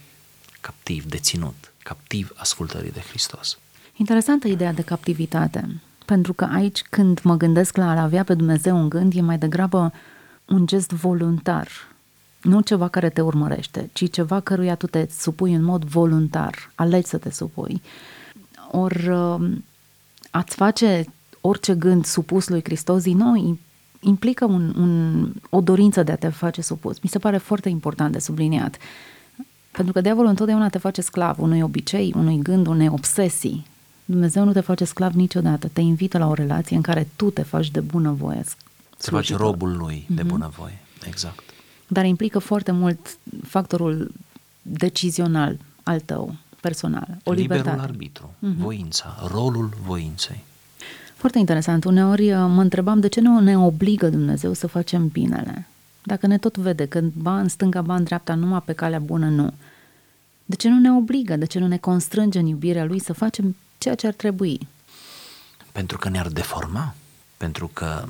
captiv, 0.60 1.04
deținut, 1.04 1.72
captiv 1.82 2.32
ascultării 2.36 2.92
de 2.92 3.00
Hristos. 3.00 3.58
Interesantă 3.96 4.48
ideea 4.48 4.72
de 4.72 4.82
captivitate, 4.82 5.80
pentru 6.04 6.32
că 6.32 6.44
aici 6.44 6.82
când 6.90 7.20
mă 7.22 7.36
gândesc 7.36 7.76
la 7.76 7.90
a 7.90 8.02
avea 8.02 8.24
pe 8.24 8.34
Dumnezeu 8.34 8.80
în 8.80 8.88
gând, 8.88 9.16
e 9.16 9.20
mai 9.20 9.38
degrabă 9.38 9.92
un 10.44 10.66
gest 10.66 10.90
voluntar, 10.90 11.68
nu 12.48 12.60
ceva 12.60 12.88
care 12.88 13.08
te 13.08 13.20
urmărește, 13.20 13.90
ci 13.92 14.10
ceva 14.10 14.40
căruia 14.40 14.74
tu 14.74 14.86
te 14.86 15.06
supui 15.18 15.54
în 15.54 15.62
mod 15.62 15.84
voluntar, 15.84 16.72
alegi 16.74 17.08
să 17.08 17.16
te 17.16 17.30
supui. 17.30 17.82
Ori 18.70 19.08
um, 19.08 19.64
ați 20.30 20.54
face 20.54 21.04
orice 21.40 21.74
gând 21.74 22.04
supus 22.04 22.48
lui 22.48 22.60
Hristos 22.64 23.02
din 23.02 23.16
nou 23.16 23.58
implică 24.00 24.44
un, 24.44 24.74
un, 24.76 25.32
o 25.50 25.60
dorință 25.60 26.02
de 26.02 26.12
a 26.12 26.16
te 26.16 26.28
face 26.28 26.62
supus. 26.62 27.00
Mi 27.00 27.10
se 27.10 27.18
pare 27.18 27.36
foarte 27.36 27.68
important 27.68 28.12
de 28.12 28.18
subliniat. 28.18 28.76
Pentru 29.70 29.92
că 29.92 30.00
diavolul 30.00 30.30
întotdeauna 30.30 30.68
te 30.68 30.78
face 30.78 31.00
sclav 31.00 31.38
unui 31.38 31.60
obicei, 31.60 32.12
unui 32.16 32.38
gând, 32.42 32.66
unei 32.66 32.88
obsesii. 32.88 33.66
Dumnezeu 34.04 34.44
nu 34.44 34.52
te 34.52 34.60
face 34.60 34.84
sclav 34.84 35.12
niciodată. 35.12 35.68
Te 35.72 35.80
invită 35.80 36.18
la 36.18 36.28
o 36.28 36.34
relație 36.34 36.76
în 36.76 36.82
care 36.82 37.08
tu 37.16 37.30
te 37.30 37.42
faci 37.42 37.70
de 37.70 37.80
bunăvoie. 37.80 38.44
Te 38.98 39.10
faci 39.10 39.34
robul 39.34 39.76
lui 39.76 40.02
mm-hmm. 40.04 40.14
de 40.14 40.22
mhm. 40.22 40.30
bunăvoie. 40.30 40.78
Exact 41.06 41.47
dar 41.88 42.04
implică 42.04 42.38
foarte 42.38 42.70
mult 42.72 43.18
factorul 43.42 44.12
decizional 44.62 45.56
al 45.82 46.00
tău, 46.00 46.34
personal. 46.60 47.06
O 47.24 47.32
Liberul 47.32 47.56
libertate. 47.56 47.90
arbitru, 47.90 48.34
uh-huh. 48.36 48.56
voința, 48.56 49.28
rolul 49.32 49.70
voinței. 49.86 50.44
Foarte 51.16 51.38
interesant. 51.38 51.84
Uneori 51.84 52.32
uh, 52.32 52.46
mă 52.48 52.60
întrebam 52.60 53.00
de 53.00 53.08
ce 53.08 53.20
nu 53.20 53.40
ne 53.40 53.58
obligă 53.58 54.08
Dumnezeu 54.08 54.52
să 54.52 54.66
facem 54.66 55.08
binele. 55.08 55.66
Dacă 56.02 56.26
ne 56.26 56.38
tot 56.38 56.56
vede 56.56 56.86
că 56.86 57.00
ba 57.12 57.40
în 57.40 57.48
stânga, 57.48 57.82
ba 57.82 57.94
în 57.94 58.04
dreapta, 58.04 58.34
numai 58.34 58.62
pe 58.64 58.72
calea 58.72 58.98
bună, 58.98 59.28
nu. 59.28 59.52
De 60.44 60.56
ce 60.56 60.68
nu 60.68 60.78
ne 60.78 60.92
obligă? 60.92 61.36
De 61.36 61.44
ce 61.44 61.58
nu 61.58 61.66
ne 61.66 61.76
constrânge 61.76 62.38
în 62.38 62.46
iubirea 62.46 62.84
Lui 62.84 62.98
să 63.00 63.12
facem 63.12 63.56
ceea 63.78 63.94
ce 63.94 64.06
ar 64.06 64.12
trebui? 64.12 64.68
Pentru 65.72 65.98
că 65.98 66.08
ne-ar 66.08 66.28
deforma. 66.28 66.94
Pentru 67.36 67.70
că 67.72 68.04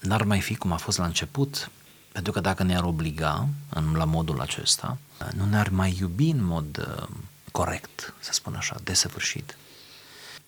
n-ar 0.00 0.22
mai 0.22 0.40
fi 0.40 0.54
cum 0.54 0.72
a 0.72 0.76
fost 0.76 0.98
la 0.98 1.04
început, 1.04 1.70
pentru 2.16 2.34
că 2.34 2.40
dacă 2.40 2.62
ne-ar 2.62 2.84
obliga 2.84 3.48
în, 3.68 3.92
la 3.92 4.04
modul 4.04 4.40
acesta, 4.40 4.98
nu 5.34 5.44
ne-ar 5.44 5.68
mai 5.68 5.96
iubi 5.98 6.30
în 6.30 6.44
mod 6.44 6.78
uh, 6.78 7.08
corect, 7.52 8.14
să 8.20 8.32
spun 8.32 8.54
așa, 8.54 8.76
desăvârșit. 8.84 9.56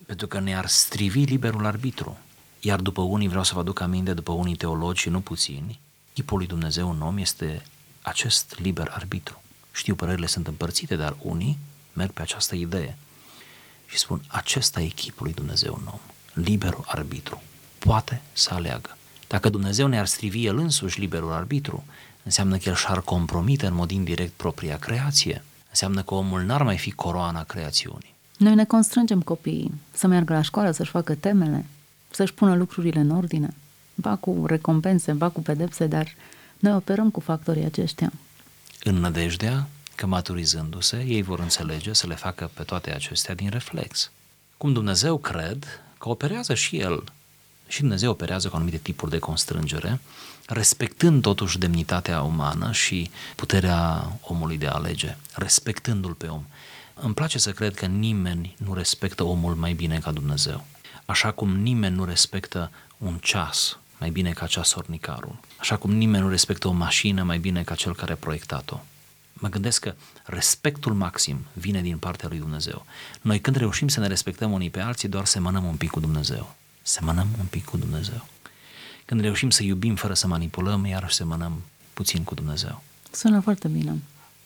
Pentru 0.05 0.27
că 0.27 0.39
ne-ar 0.39 0.67
strivi 0.67 1.23
liberul 1.23 1.65
arbitru. 1.65 2.17
Iar 2.59 2.79
după 2.79 3.01
unii, 3.01 3.27
vreau 3.27 3.43
să 3.43 3.53
vă 3.53 3.59
aduc 3.59 3.79
aminte, 3.79 4.13
după 4.13 4.31
unii 4.31 4.55
teologi 4.55 5.01
și 5.01 5.09
nu 5.09 5.21
puțini, 5.21 5.79
chipul 6.13 6.37
lui 6.37 6.47
Dumnezeu 6.47 6.89
în 6.89 7.01
om 7.01 7.17
este 7.17 7.63
acest 8.01 8.59
liber 8.59 8.91
arbitru. 8.95 9.41
Știu, 9.71 9.95
părerile 9.95 10.27
sunt 10.27 10.47
împărțite, 10.47 10.95
dar 10.95 11.15
unii 11.19 11.57
merg 11.93 12.11
pe 12.11 12.21
această 12.21 12.55
idee 12.55 12.97
și 13.85 13.97
spun, 13.97 14.21
acesta 14.27 14.81
e 14.81 14.87
chipul 14.87 15.25
lui 15.25 15.33
Dumnezeu 15.33 15.77
în 15.81 15.87
om, 15.87 15.99
liberul 16.43 16.83
arbitru. 16.87 17.41
Poate 17.79 18.21
să 18.33 18.53
aleagă. 18.53 18.97
Dacă 19.29 19.49
Dumnezeu 19.49 19.87
ne-ar 19.87 20.05
strivi 20.05 20.45
El 20.45 20.57
însuși 20.57 20.99
liberul 20.99 21.31
arbitru, 21.31 21.83
înseamnă 22.23 22.57
că 22.57 22.69
El 22.69 22.75
și-ar 22.75 23.01
compromite 23.01 23.65
în 23.65 23.73
mod 23.73 23.91
indirect 23.91 24.31
propria 24.31 24.77
creație. 24.77 25.43
Înseamnă 25.69 26.01
că 26.01 26.13
omul 26.13 26.41
n-ar 26.41 26.63
mai 26.63 26.77
fi 26.77 26.91
coroana 26.91 27.43
creațiunii. 27.43 28.15
Noi 28.37 28.55
ne 28.55 28.65
constrângem 28.65 29.21
copiii 29.21 29.73
să 29.91 30.07
meargă 30.07 30.33
la 30.33 30.41
școală, 30.41 30.71
să-și 30.71 30.89
facă 30.89 31.15
temele, 31.15 31.65
să-și 32.09 32.33
pună 32.33 32.55
lucrurile 32.55 32.99
în 32.99 33.09
ordine, 33.09 33.53
ba 33.95 34.15
cu 34.15 34.43
recompense, 34.45 35.11
ba 35.11 35.29
cu 35.29 35.41
pedepse, 35.41 35.87
dar 35.87 36.07
noi 36.59 36.73
operăm 36.73 37.09
cu 37.09 37.19
factorii 37.19 37.65
aceștia. 37.65 38.11
În 38.83 38.95
nădejdea 38.95 39.67
că 39.95 40.05
maturizându-se, 40.05 41.03
ei 41.07 41.21
vor 41.21 41.39
înțelege 41.39 41.93
să 41.93 42.07
le 42.07 42.15
facă 42.15 42.51
pe 42.53 42.63
toate 42.63 42.91
acestea 42.91 43.35
din 43.35 43.49
reflex. 43.49 44.11
Cum 44.57 44.73
Dumnezeu 44.73 45.17
cred 45.17 45.65
că 45.97 46.09
operează 46.09 46.53
și 46.53 46.77
El 46.77 47.03
și 47.69 47.79
Dumnezeu 47.79 48.11
operează 48.11 48.49
cu 48.49 48.55
anumite 48.55 48.77
tipuri 48.77 49.11
de 49.11 49.19
constrângere, 49.19 49.99
respectând 50.47 51.21
totuși 51.21 51.57
demnitatea 51.57 52.21
umană 52.21 52.71
și 52.71 53.09
puterea 53.35 54.11
omului 54.21 54.57
de 54.57 54.67
a 54.67 54.71
alege, 54.71 55.17
respectându-l 55.33 56.13
pe 56.13 56.27
om. 56.27 56.43
Îmi 56.93 57.13
place 57.13 57.39
să 57.39 57.51
cred 57.51 57.75
că 57.75 57.85
nimeni 57.85 58.55
nu 58.57 58.73
respectă 58.73 59.23
omul 59.23 59.55
mai 59.55 59.73
bine 59.73 59.99
ca 59.99 60.11
Dumnezeu. 60.11 60.65
Așa 61.05 61.31
cum 61.31 61.55
nimeni 61.55 61.95
nu 61.95 62.05
respectă 62.05 62.71
un 62.97 63.17
ceas 63.21 63.77
mai 63.99 64.09
bine 64.09 64.31
ca 64.31 64.45
ceasornicarul. 64.45 65.39
Așa 65.57 65.77
cum 65.77 65.91
nimeni 65.91 66.23
nu 66.23 66.29
respectă 66.29 66.67
o 66.67 66.71
mașină 66.71 67.23
mai 67.23 67.37
bine 67.37 67.63
ca 67.63 67.75
cel 67.75 67.95
care 67.95 68.11
a 68.11 68.15
proiectat-o. 68.15 68.79
Mă 69.33 69.47
gândesc 69.47 69.81
că 69.81 69.93
respectul 70.23 70.93
maxim 70.93 71.45
vine 71.53 71.81
din 71.81 71.97
partea 71.97 72.27
lui 72.27 72.37
Dumnezeu. 72.37 72.85
Noi 73.21 73.39
când 73.39 73.55
reușim 73.55 73.87
să 73.87 73.99
ne 73.99 74.07
respectăm 74.07 74.51
unii 74.51 74.69
pe 74.69 74.79
alții, 74.79 75.07
doar 75.07 75.25
semănăm 75.25 75.65
un 75.65 75.75
pic 75.75 75.89
cu 75.89 75.99
Dumnezeu 75.99 76.55
semănăm 76.89 77.27
un 77.39 77.45
pic 77.49 77.65
cu 77.65 77.77
Dumnezeu. 77.77 78.25
Când 79.05 79.21
reușim 79.21 79.49
să 79.49 79.63
iubim 79.63 79.95
fără 79.95 80.13
să 80.13 80.27
manipulăm, 80.27 80.85
iarăși 80.85 81.15
semănăm 81.15 81.61
puțin 81.93 82.23
cu 82.23 82.33
Dumnezeu. 82.33 82.83
Sună 83.11 83.39
foarte 83.39 83.67
bine. 83.67 83.91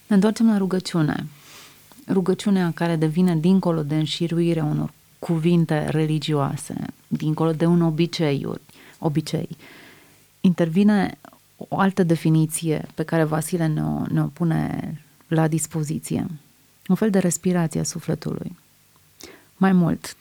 Ne 0.07 0.15
întoarcem 0.15 0.47
la 0.47 0.57
rugăciune. 0.57 1.27
Rugăciunea 2.07 2.71
care 2.75 2.95
devine 2.95 3.35
dincolo 3.35 3.83
de 3.83 3.95
înșiruirea 3.95 4.63
unor 4.63 4.93
cuvinte 5.19 5.89
religioase, 5.89 6.75
dincolo 7.07 7.51
de 7.51 7.65
un 7.65 7.81
obicei, 7.81 8.47
obicei. 8.99 9.49
Intervine 10.41 11.17
o 11.57 11.79
altă 11.79 12.03
definiție 12.03 12.87
pe 12.93 13.03
care 13.03 13.23
Vasile 13.23 13.67
ne-o, 13.67 14.05
ne-o 14.07 14.25
pune 14.25 15.01
la 15.27 15.47
dispoziție. 15.47 16.25
Un 16.87 16.95
fel 16.95 17.09
de 17.09 17.19
respirație 17.19 17.79
a 17.79 17.83
sufletului. 17.83 18.55
Mai 19.57 19.71
mult, 19.71 20.15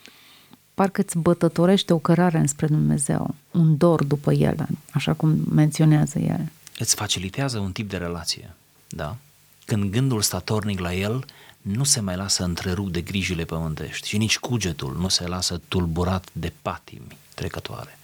parcă 0.74 1.00
îți 1.00 1.18
bătătorește 1.18 1.92
o 1.92 1.98
cărare 1.98 2.38
înspre 2.38 2.66
Dumnezeu, 2.66 3.34
un 3.50 3.76
dor 3.76 4.04
după 4.04 4.32
El, 4.32 4.66
așa 4.92 5.12
cum 5.12 5.38
menționează 5.50 6.18
El. 6.18 6.50
Îți 6.78 6.94
facilitează 6.94 7.58
un 7.58 7.72
tip 7.72 7.88
de 7.88 7.96
relație, 7.96 8.54
da? 8.88 9.16
Când 9.64 9.90
gândul 9.90 10.22
statornic 10.22 10.78
la 10.78 10.94
El 10.94 11.24
nu 11.62 11.84
se 11.84 12.00
mai 12.00 12.16
lasă 12.16 12.44
întrerupt 12.44 12.92
de 12.92 13.00
grijile 13.00 13.44
pământești 13.44 14.08
și 14.08 14.16
nici 14.16 14.38
cugetul 14.38 14.96
nu 14.96 15.08
se 15.08 15.26
lasă 15.26 15.60
tulburat 15.68 16.28
de 16.32 16.52
patimi 16.62 17.16
trecătoare. 17.34 17.98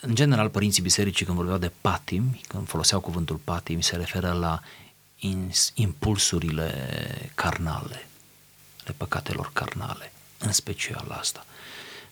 În 0.00 0.14
general, 0.14 0.48
părinții 0.48 0.82
bisericii 0.82 1.24
când 1.24 1.36
vorbeau 1.36 1.58
de 1.58 1.72
patimi, 1.80 2.40
când 2.48 2.66
foloseau 2.68 3.00
cuvântul 3.00 3.36
patimi, 3.36 3.82
se 3.82 3.96
referă 3.96 4.32
la 4.32 4.60
impulsurile 5.74 6.70
carnale, 7.34 8.08
ale 8.84 8.94
păcatelor 8.96 9.50
carnale, 9.52 10.12
în 10.38 10.52
special 10.52 11.16
asta. 11.18 11.44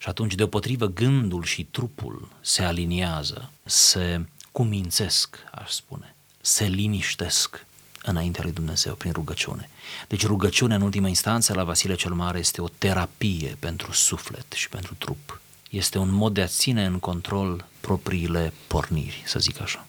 Și 0.01 0.09
atunci, 0.09 0.35
deopotrivă, 0.35 0.87
gândul 0.87 1.43
și 1.43 1.65
trupul 1.65 2.29
se 2.41 2.63
aliniază, 2.63 3.51
se 3.65 4.25
cumințesc, 4.53 5.37
aș 5.53 5.71
spune, 5.71 6.15
se 6.41 6.65
liniștesc 6.65 7.67
înaintea 8.03 8.43
lui 8.43 8.53
Dumnezeu 8.53 8.95
prin 8.95 9.13
rugăciune. 9.13 9.69
Deci 10.09 10.27
rugăciunea 10.27 10.77
în 10.77 10.83
ultima 10.83 11.09
instanță 11.09 11.55
la 11.55 11.65
Vasile 11.65 11.95
cel 11.95 12.13
Mare 12.13 12.39
este 12.39 12.61
o 12.61 12.69
terapie 12.69 13.57
pentru 13.59 13.93
suflet 13.93 14.53
și 14.53 14.69
pentru 14.69 14.95
trup. 14.99 15.41
Este 15.71 15.99
un 15.99 16.13
mod 16.13 16.35
de 16.35 16.43
a 16.43 16.47
ține 16.47 16.85
în 16.85 16.99
control 16.99 17.65
propriile 17.81 18.53
porniri, 18.67 19.23
să 19.27 19.39
zic 19.39 19.61
așa. 19.61 19.87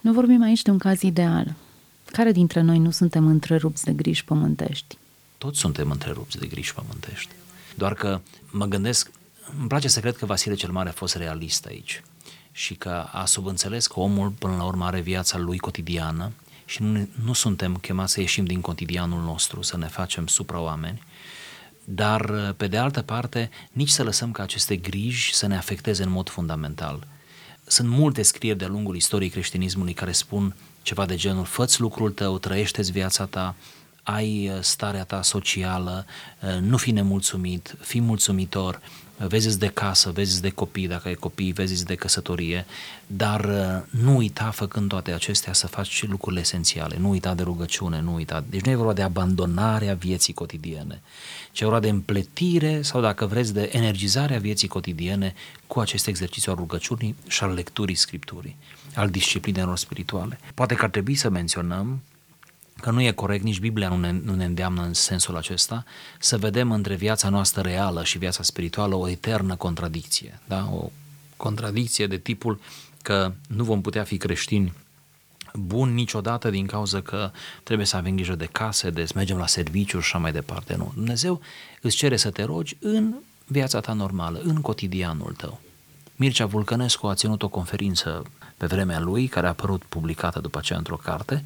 Nu 0.00 0.12
vorbim 0.12 0.42
aici 0.42 0.62
de 0.62 0.70
un 0.70 0.78
caz 0.78 1.02
ideal. 1.02 1.54
Care 2.06 2.32
dintre 2.32 2.60
noi 2.60 2.78
nu 2.78 2.90
suntem 2.90 3.26
întrerupți 3.26 3.84
de 3.84 3.92
griji 3.92 4.24
pământești? 4.24 4.98
Toți 5.38 5.58
suntem 5.58 5.90
întrerupți 5.90 6.38
de 6.38 6.46
griji 6.46 6.74
pământești. 6.74 7.30
Doar 7.74 7.94
că 7.94 8.20
mă 8.50 8.66
gândesc, 8.66 9.10
îmi 9.58 9.68
place 9.68 9.88
să 9.88 10.00
cred 10.00 10.16
că 10.16 10.26
Vasile 10.26 10.54
cel 10.54 10.70
Mare 10.70 10.88
a 10.88 10.92
fost 10.92 11.14
realist 11.14 11.66
aici 11.66 12.02
și 12.52 12.74
că 12.74 13.06
a 13.12 13.24
subînțeles 13.24 13.86
că 13.86 14.00
omul 14.00 14.30
până 14.30 14.56
la 14.56 14.64
urmă 14.64 14.84
are 14.84 15.00
viața 15.00 15.38
lui 15.38 15.58
cotidiană 15.58 16.32
și 16.64 16.82
nu, 16.82 17.08
nu 17.24 17.32
suntem 17.32 17.76
chemați 17.76 18.12
să 18.12 18.20
ieșim 18.20 18.44
din 18.44 18.60
cotidianul 18.60 19.22
nostru, 19.22 19.62
să 19.62 19.76
ne 19.76 19.86
facem 19.86 20.26
supra-oameni, 20.26 21.02
dar 21.84 22.52
pe 22.56 22.66
de 22.66 22.76
altă 22.76 23.02
parte 23.02 23.50
nici 23.72 23.88
să 23.88 24.02
lăsăm 24.02 24.32
ca 24.32 24.42
aceste 24.42 24.76
griji 24.76 25.34
să 25.34 25.46
ne 25.46 25.56
afecteze 25.56 26.02
în 26.02 26.10
mod 26.10 26.28
fundamental. 26.28 27.06
Sunt 27.66 27.88
multe 27.88 28.22
scrieri 28.22 28.58
de-a 28.58 28.68
lungul 28.68 28.96
istoriei 28.96 29.30
creștinismului 29.30 29.92
care 29.92 30.12
spun 30.12 30.54
ceva 30.82 31.06
de 31.06 31.16
genul, 31.16 31.44
fă 31.44 31.66
lucrul 31.78 32.10
tău, 32.10 32.38
trăiește 32.38 32.82
viața 32.82 33.26
ta, 33.26 33.54
ai 34.02 34.52
starea 34.60 35.04
ta 35.04 35.22
socială, 35.22 36.06
nu 36.60 36.76
fi 36.76 36.90
nemulțumit, 36.90 37.76
fi 37.80 38.00
mulțumitor, 38.00 38.80
vezi 39.16 39.58
de 39.58 39.66
casă, 39.66 40.10
vezi 40.10 40.40
de 40.40 40.50
copii, 40.50 40.88
dacă 40.88 41.08
ai 41.08 41.14
copii, 41.14 41.52
vezi 41.52 41.84
de 41.84 41.94
căsătorie, 41.94 42.66
dar 43.06 43.44
uh, 43.44 44.00
nu 44.02 44.16
uita 44.16 44.50
făcând 44.50 44.88
toate 44.88 45.12
acestea 45.12 45.52
să 45.52 45.66
faci 45.66 45.88
și 45.88 46.06
lucrurile 46.06 46.40
esențiale, 46.40 46.96
nu 46.98 47.08
uita 47.08 47.34
de 47.34 47.42
rugăciune, 47.42 48.00
nu 48.00 48.14
uita. 48.14 48.44
Deci 48.50 48.60
nu 48.60 48.70
e 48.70 48.74
vorba 48.74 48.92
de 48.92 49.02
abandonarea 49.02 49.94
vieții 49.94 50.32
cotidiene, 50.32 51.02
ci 51.52 51.60
e 51.60 51.64
vorba 51.64 51.80
de 51.80 51.88
împletire 51.88 52.82
sau 52.82 53.00
dacă 53.00 53.26
vreți 53.26 53.52
de 53.52 53.70
energizarea 53.72 54.38
vieții 54.38 54.68
cotidiene 54.68 55.34
cu 55.66 55.80
acest 55.80 56.06
exercițiu 56.06 56.52
al 56.52 56.58
rugăciunii 56.58 57.16
și 57.28 57.42
al 57.42 57.52
lecturii 57.52 57.94
Scripturii, 57.94 58.56
al 58.94 59.10
disciplinelor 59.10 59.78
spirituale. 59.78 60.38
Poate 60.54 60.74
că 60.74 60.84
ar 60.84 60.90
trebui 60.90 61.14
să 61.14 61.28
menționăm 61.28 62.00
că 62.80 62.90
nu 62.90 63.00
e 63.00 63.10
corect, 63.10 63.44
nici 63.44 63.60
Biblia 63.60 63.88
nu 63.88 63.96
ne, 63.96 64.10
nu 64.24 64.34
ne 64.34 64.44
îndeamnă 64.44 64.82
în 64.82 64.94
sensul 64.94 65.36
acesta, 65.36 65.84
să 66.18 66.38
vedem 66.38 66.72
între 66.72 66.94
viața 66.94 67.28
noastră 67.28 67.60
reală 67.60 68.04
și 68.04 68.18
viața 68.18 68.42
spirituală 68.42 68.94
o 68.94 69.08
eternă 69.08 69.56
contradicție. 69.56 70.40
Da? 70.48 70.68
O 70.72 70.90
contradicție 71.36 72.06
de 72.06 72.16
tipul 72.16 72.60
că 73.02 73.32
nu 73.48 73.64
vom 73.64 73.80
putea 73.80 74.04
fi 74.04 74.16
creștini 74.16 74.72
bun 75.56 75.94
niciodată 75.94 76.50
din 76.50 76.66
cauza 76.66 77.00
că 77.00 77.30
trebuie 77.62 77.86
să 77.86 77.96
avem 77.96 78.14
grijă 78.14 78.34
de 78.34 78.48
case, 78.52 78.90
de 78.90 79.04
să 79.04 79.12
mergem 79.16 79.36
la 79.36 79.46
serviciu 79.46 80.00
și 80.00 80.06
așa 80.06 80.18
mai 80.18 80.32
departe. 80.32 80.74
Nu. 80.76 80.92
Dumnezeu 80.94 81.40
îți 81.80 81.96
cere 81.96 82.16
să 82.16 82.30
te 82.30 82.42
rogi 82.42 82.76
în 82.80 83.14
viața 83.46 83.80
ta 83.80 83.92
normală, 83.92 84.40
în 84.44 84.60
cotidianul 84.60 85.34
tău. 85.36 85.60
Mircea 86.16 86.46
Vulcănescu 86.46 87.06
a 87.06 87.14
ținut 87.14 87.42
o 87.42 87.48
conferință 87.48 88.22
pe 88.56 88.66
vremea 88.66 89.00
lui, 89.00 89.26
care 89.26 89.46
a 89.46 89.48
apărut 89.48 89.82
publicată 89.82 90.40
după 90.40 90.58
aceea 90.58 90.78
într-o 90.78 90.96
carte, 90.96 91.44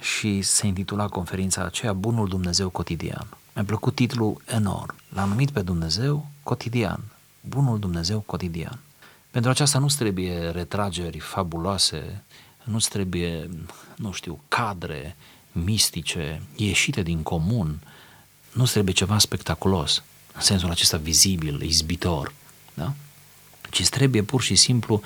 și 0.00 0.42
se 0.42 0.66
intitula 0.66 1.08
conferința 1.08 1.64
aceea 1.64 1.92
Bunul 1.92 2.28
Dumnezeu 2.28 2.68
cotidian. 2.68 3.26
Mi-a 3.54 3.64
plăcut 3.64 3.94
titlul 3.94 4.42
enorm. 4.46 4.94
L-am 5.08 5.28
numit 5.28 5.50
pe 5.50 5.62
Dumnezeu 5.62 6.26
cotidian. 6.42 7.00
Bunul 7.40 7.78
Dumnezeu 7.78 8.20
cotidian. 8.20 8.78
Pentru 9.30 9.50
aceasta 9.50 9.78
nu 9.78 9.86
trebuie 9.86 10.48
retrageri 10.48 11.18
fabuloase, 11.18 12.24
nu 12.64 12.78
trebuie, 12.78 13.48
nu 13.96 14.12
știu, 14.12 14.40
cadre 14.48 15.16
mistice, 15.52 16.42
ieșite 16.56 17.02
din 17.02 17.22
comun, 17.22 17.80
nu 18.52 18.64
trebuie 18.64 18.94
ceva 18.94 19.18
spectaculos, 19.18 20.02
în 20.34 20.40
sensul 20.40 20.70
acesta 20.70 20.96
vizibil, 20.96 21.62
izbitor, 21.62 22.32
da? 22.74 22.92
ci 23.70 23.88
trebuie 23.88 24.22
pur 24.22 24.42
și 24.42 24.54
simplu 24.54 25.00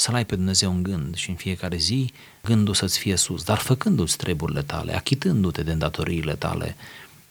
să-L 0.00 0.14
ai 0.14 0.24
pe 0.24 0.34
Dumnezeu 0.34 0.70
în 0.70 0.82
gând 0.82 1.14
și 1.14 1.30
în 1.30 1.36
fiecare 1.36 1.76
zi 1.76 2.12
gândul 2.42 2.74
să-ți 2.74 2.98
fie 2.98 3.16
sus, 3.16 3.42
dar 3.42 3.58
făcându-ți 3.58 4.16
treburile 4.16 4.62
tale, 4.62 4.96
achitându-te 4.96 5.62
de 5.62 5.72
îndatoriile 5.72 6.34
tale 6.34 6.76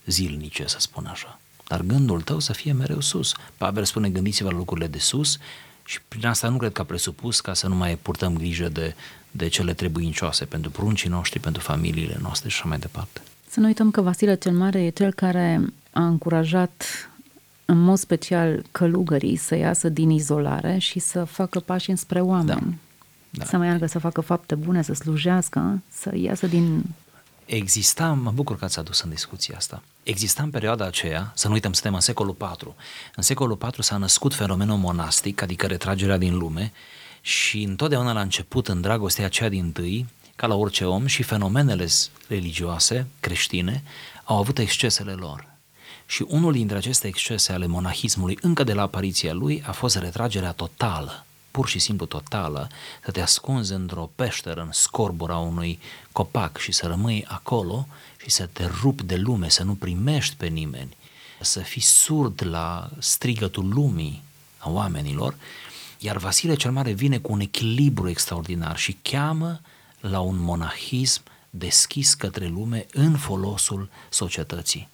zilnice, 0.05 0.67
să 0.67 0.77
spun 0.79 1.05
așa. 1.05 1.39
Dar 1.67 1.81
gândul 1.81 2.21
tău 2.21 2.39
să 2.39 2.53
fie 2.53 2.71
mereu 2.71 2.99
sus. 2.99 3.33
Pavel 3.57 3.83
spune, 3.83 4.09
gândiți-vă 4.09 4.49
la 4.49 4.57
lucrurile 4.57 4.87
de 4.87 4.97
sus 4.97 5.37
și 5.83 5.99
prin 6.07 6.25
asta 6.25 6.49
nu 6.49 6.57
cred 6.57 6.71
că 6.71 6.81
a 6.81 6.83
presupus 6.83 7.41
ca 7.41 7.53
să 7.53 7.67
nu 7.67 7.75
mai 7.75 7.97
purtăm 8.01 8.37
grijă 8.37 8.69
de, 8.69 8.95
de 9.31 9.47
cele 9.47 9.73
trebuincioase 9.73 10.45
pentru 10.45 10.71
pruncii 10.71 11.09
noștri, 11.09 11.39
pentru 11.39 11.61
familiile 11.61 12.17
noastre 12.21 12.49
și 12.49 12.55
așa 12.59 12.67
mai 12.67 12.79
departe. 12.79 13.21
Să 13.49 13.59
nu 13.59 13.65
uităm 13.65 13.91
că 13.91 14.01
Vasile 14.01 14.35
cel 14.35 14.53
Mare 14.53 14.83
e 14.83 14.89
cel 14.89 15.13
care 15.13 15.61
a 15.91 16.05
încurajat 16.05 17.08
în 17.69 17.77
mod 17.77 17.97
special 17.97 18.63
călugării 18.71 19.35
să 19.35 19.55
iasă 19.55 19.89
din 19.89 20.09
izolare 20.09 20.77
și 20.77 20.99
să 20.99 21.23
facă 21.23 21.59
pași 21.59 21.89
înspre 21.89 22.21
oameni. 22.21 22.79
Da. 23.29 23.39
Da. 23.39 23.45
Să 23.45 23.57
meargă 23.57 23.85
să 23.85 23.99
facă 23.99 24.21
fapte 24.21 24.55
bune, 24.55 24.81
să 24.81 24.93
slujească, 24.93 25.81
să 25.91 26.11
iasă 26.15 26.47
din... 26.47 26.83
Exista, 27.45 28.13
mă 28.13 28.31
bucur 28.31 28.57
că 28.57 28.65
ați 28.65 28.79
adus 28.79 29.01
în 29.01 29.09
discuția 29.09 29.55
asta, 29.57 29.83
exista 30.03 30.43
în 30.43 30.49
perioada 30.49 30.85
aceea, 30.85 31.31
să 31.35 31.47
nu 31.47 31.53
uităm, 31.53 31.73
suntem 31.73 31.93
în 31.93 31.99
secolul 31.99 32.37
IV, 32.39 32.73
în 33.15 33.23
secolul 33.23 33.57
IV 33.61 33.83
s-a 33.83 33.97
născut 33.97 34.33
fenomenul 34.33 34.77
monastic, 34.77 35.41
adică 35.41 35.65
retragerea 35.65 36.17
din 36.17 36.37
lume 36.37 36.71
și 37.21 37.63
întotdeauna 37.63 38.13
la 38.13 38.21
început, 38.21 38.67
în 38.67 38.81
dragostea 38.81 39.25
aceea 39.25 39.49
din 39.49 39.71
tâi, 39.71 40.07
ca 40.35 40.47
la 40.47 40.55
orice 40.55 40.85
om, 40.85 41.05
și 41.05 41.23
fenomenele 41.23 41.87
religioase, 42.27 43.07
creștine, 43.19 43.83
au 44.23 44.37
avut 44.37 44.57
excesele 44.57 45.11
lor. 45.11 45.47
Și 46.09 46.25
unul 46.27 46.51
dintre 46.51 46.77
aceste 46.77 47.07
excese 47.07 47.51
ale 47.51 47.67
monahismului, 47.67 48.37
încă 48.41 48.63
de 48.63 48.73
la 48.73 48.81
apariția 48.81 49.33
lui, 49.33 49.63
a 49.65 49.71
fost 49.71 49.95
retragerea 49.95 50.51
totală, 50.51 51.25
pur 51.51 51.67
și 51.67 51.79
simplu 51.79 52.05
totală, 52.05 52.69
să 53.05 53.11
te 53.11 53.21
ascunzi 53.21 53.73
într-o 53.73 54.11
peșteră, 54.15 54.61
în 54.61 54.71
scorbura 54.71 55.37
unui 55.37 55.79
copac 56.11 56.57
și 56.57 56.71
să 56.71 56.87
rămâi 56.87 57.25
acolo 57.27 57.87
și 58.21 58.29
să 58.29 58.45
te 58.45 58.65
rupi 58.81 59.03
de 59.03 59.15
lume, 59.15 59.49
să 59.49 59.63
nu 59.63 59.73
primești 59.73 60.35
pe 60.35 60.47
nimeni, 60.47 60.95
să 61.41 61.59
fii 61.59 61.81
surd 61.81 62.45
la 62.45 62.89
strigătul 62.99 63.67
lumii 63.67 64.23
a 64.57 64.69
oamenilor, 64.69 65.35
iar 65.99 66.17
Vasile 66.17 66.55
cel 66.55 66.71
Mare 66.71 66.91
vine 66.91 67.17
cu 67.17 67.31
un 67.31 67.39
echilibru 67.39 68.09
extraordinar 68.09 68.77
și 68.77 68.97
cheamă 69.01 69.61
la 69.99 70.19
un 70.19 70.37
monahism 70.37 71.21
deschis 71.49 72.13
către 72.13 72.47
lume 72.47 72.85
în 72.93 73.17
folosul 73.17 73.89
societății 74.09 74.87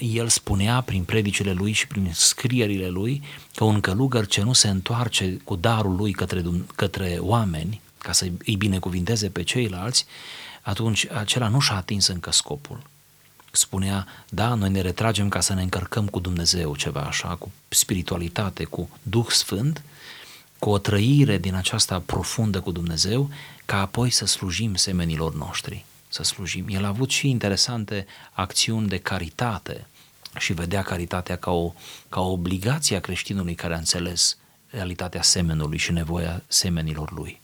el 0.00 0.28
spunea 0.28 0.80
prin 0.80 1.04
predicile 1.04 1.52
lui 1.52 1.72
și 1.72 1.86
prin 1.86 2.10
scrierile 2.12 2.88
lui 2.88 3.22
că 3.54 3.64
un 3.64 3.80
călugăr 3.80 4.26
ce 4.26 4.42
nu 4.42 4.52
se 4.52 4.68
întoarce 4.68 5.40
cu 5.44 5.56
darul 5.56 5.96
lui 5.96 6.12
către, 6.12 6.42
către 6.74 7.16
oameni, 7.20 7.80
ca 7.98 8.12
să 8.12 8.26
îi 8.44 8.56
binecuvinteze 8.56 9.28
pe 9.28 9.42
ceilalți, 9.42 10.06
atunci 10.62 11.06
acela 11.10 11.48
nu 11.48 11.60
și-a 11.60 11.76
atins 11.76 12.06
încă 12.06 12.32
scopul. 12.32 12.82
Spunea, 13.50 14.06
da, 14.28 14.54
noi 14.54 14.70
ne 14.70 14.80
retragem 14.80 15.28
ca 15.28 15.40
să 15.40 15.54
ne 15.54 15.62
încărcăm 15.62 16.06
cu 16.06 16.20
Dumnezeu 16.20 16.76
ceva 16.76 17.00
așa, 17.00 17.28
cu 17.28 17.50
spiritualitate, 17.68 18.64
cu 18.64 18.88
Duh 19.02 19.26
Sfânt, 19.28 19.82
cu 20.58 20.70
o 20.70 20.78
trăire 20.78 21.38
din 21.38 21.54
aceasta 21.54 22.02
profundă 22.06 22.60
cu 22.60 22.70
Dumnezeu, 22.70 23.30
ca 23.64 23.80
apoi 23.80 24.10
să 24.10 24.26
slujim 24.26 24.74
semenilor 24.74 25.34
noștri 25.34 25.84
să 26.12 26.22
slujim. 26.22 26.66
El 26.68 26.84
a 26.84 26.88
avut 26.88 27.10
și 27.10 27.28
interesante 27.28 28.06
acțiuni 28.32 28.88
de 28.88 28.98
caritate 28.98 29.86
și 30.38 30.52
vedea 30.52 30.82
caritatea 30.82 31.36
ca 31.36 31.50
o, 31.50 31.72
ca 32.08 32.20
o 32.20 32.30
obligație 32.30 32.96
a 32.96 33.00
creștinului 33.00 33.54
care 33.54 33.74
a 33.74 33.78
înțeles 33.78 34.36
realitatea 34.70 35.22
semenului 35.22 35.78
și 35.78 35.92
nevoia 35.92 36.42
semenilor 36.46 37.12
lui. 37.12 37.40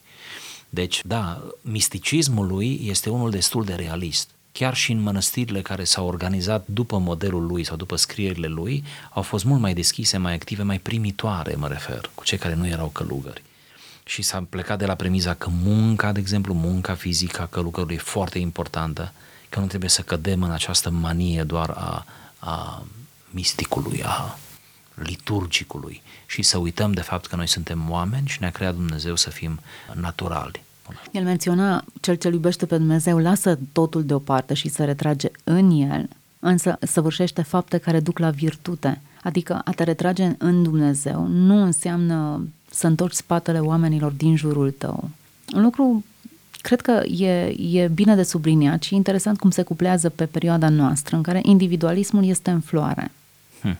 Deci, 0.68 1.00
da, 1.04 1.42
misticismul 1.61 2.46
lui 2.46 2.81
este 2.85 3.11
unul 3.11 3.31
destul 3.31 3.64
de 3.64 3.74
realist. 3.74 4.31
Chiar 4.52 4.74
și 4.74 4.92
în 4.92 5.00
mănăstirile 5.00 5.62
care 5.62 5.85
s-au 5.85 6.07
organizat 6.07 6.66
după 6.66 6.98
modelul 6.98 7.46
lui 7.46 7.64
sau 7.64 7.76
după 7.76 7.96
scrierile 7.96 8.46
lui, 8.46 8.85
au 9.11 9.22
fost 9.22 9.44
mult 9.44 9.61
mai 9.61 9.74
deschise, 9.74 10.16
mai 10.16 10.35
active, 10.35 10.62
mai 10.62 10.78
primitoare, 10.78 11.54
mă 11.54 11.68
refer, 11.68 12.11
cu 12.14 12.24
cei 12.24 12.38
care 12.38 12.54
nu 12.54 12.66
erau 12.66 12.88
călugări 12.88 13.42
și 14.09 14.23
s-a 14.23 14.47
plecat 14.51 14.79
de 14.79 14.87
la 14.87 14.94
premiza 14.94 15.35
că 15.35 15.49
munca, 15.62 16.12
de 16.12 16.21
exemplu, 16.21 16.55
munca 16.55 16.94
fizică 16.94 17.42
a 17.42 17.47
călugărului 17.47 17.94
e 17.94 17.99
foarte 17.99 18.38
importantă, 18.38 19.12
că 19.49 19.61
nu 19.61 19.66
trebuie 19.66 19.90
să 19.90 20.03
cădem 20.03 20.42
în 20.42 20.51
această 20.51 20.90
manie 20.90 21.42
doar 21.42 21.71
a, 21.71 22.07
a 22.38 22.85
misticului, 23.31 24.03
a 24.05 24.38
liturgicului 24.94 26.03
și 26.27 26.42
să 26.42 26.59
uităm 26.59 26.92
de 26.92 27.01
fapt 27.01 27.27
că 27.27 27.37
noi 27.37 27.47
suntem 27.47 27.90
oameni 27.90 28.27
și 28.27 28.37
ne-a 28.40 28.51
creat 28.51 28.75
Dumnezeu 28.75 29.16
să 29.16 29.31
fim 29.31 29.61
naturali. 29.92 30.62
El 31.11 31.23
menționa, 31.23 31.85
cel 32.01 32.14
ce 32.14 32.29
iubește 32.29 32.66
pe 32.66 32.77
Dumnezeu 32.77 33.18
lasă 33.18 33.59
totul 33.73 34.05
deoparte 34.05 34.55
și 34.55 34.68
se 34.68 34.85
retrage 34.85 35.29
în 35.44 35.71
el, 35.71 36.09
însă 36.38 36.79
săvârșește 36.81 37.42
fapte 37.42 37.79
care 37.79 38.01
duc 38.01 38.18
la 38.18 38.31
virtute. 38.31 39.01
Adică 39.23 39.61
a 39.64 39.71
te 39.71 39.83
retrage 39.83 40.35
în 40.38 40.62
Dumnezeu 40.62 41.27
nu 41.27 41.62
înseamnă 41.62 42.49
să 42.79 42.87
întorci 42.87 43.14
spatele 43.14 43.59
oamenilor 43.59 44.12
din 44.12 44.37
jurul 44.37 44.71
tău. 44.71 45.11
Un 45.55 45.62
lucru 45.62 46.05
cred 46.61 46.81
că 46.81 47.03
e, 47.07 47.55
e 47.81 47.88
bine 47.88 48.14
de 48.14 48.23
subliniat 48.23 48.83
și 48.83 48.95
interesant 48.95 49.38
cum 49.38 49.51
se 49.51 49.62
cuplează 49.62 50.09
pe 50.09 50.27
perioada 50.27 50.69
noastră 50.69 51.17
în 51.17 51.23
care 51.23 51.41
individualismul 51.43 52.25
este 52.25 52.51
în 52.51 52.61
floare. 52.61 53.11
Hmm. 53.61 53.79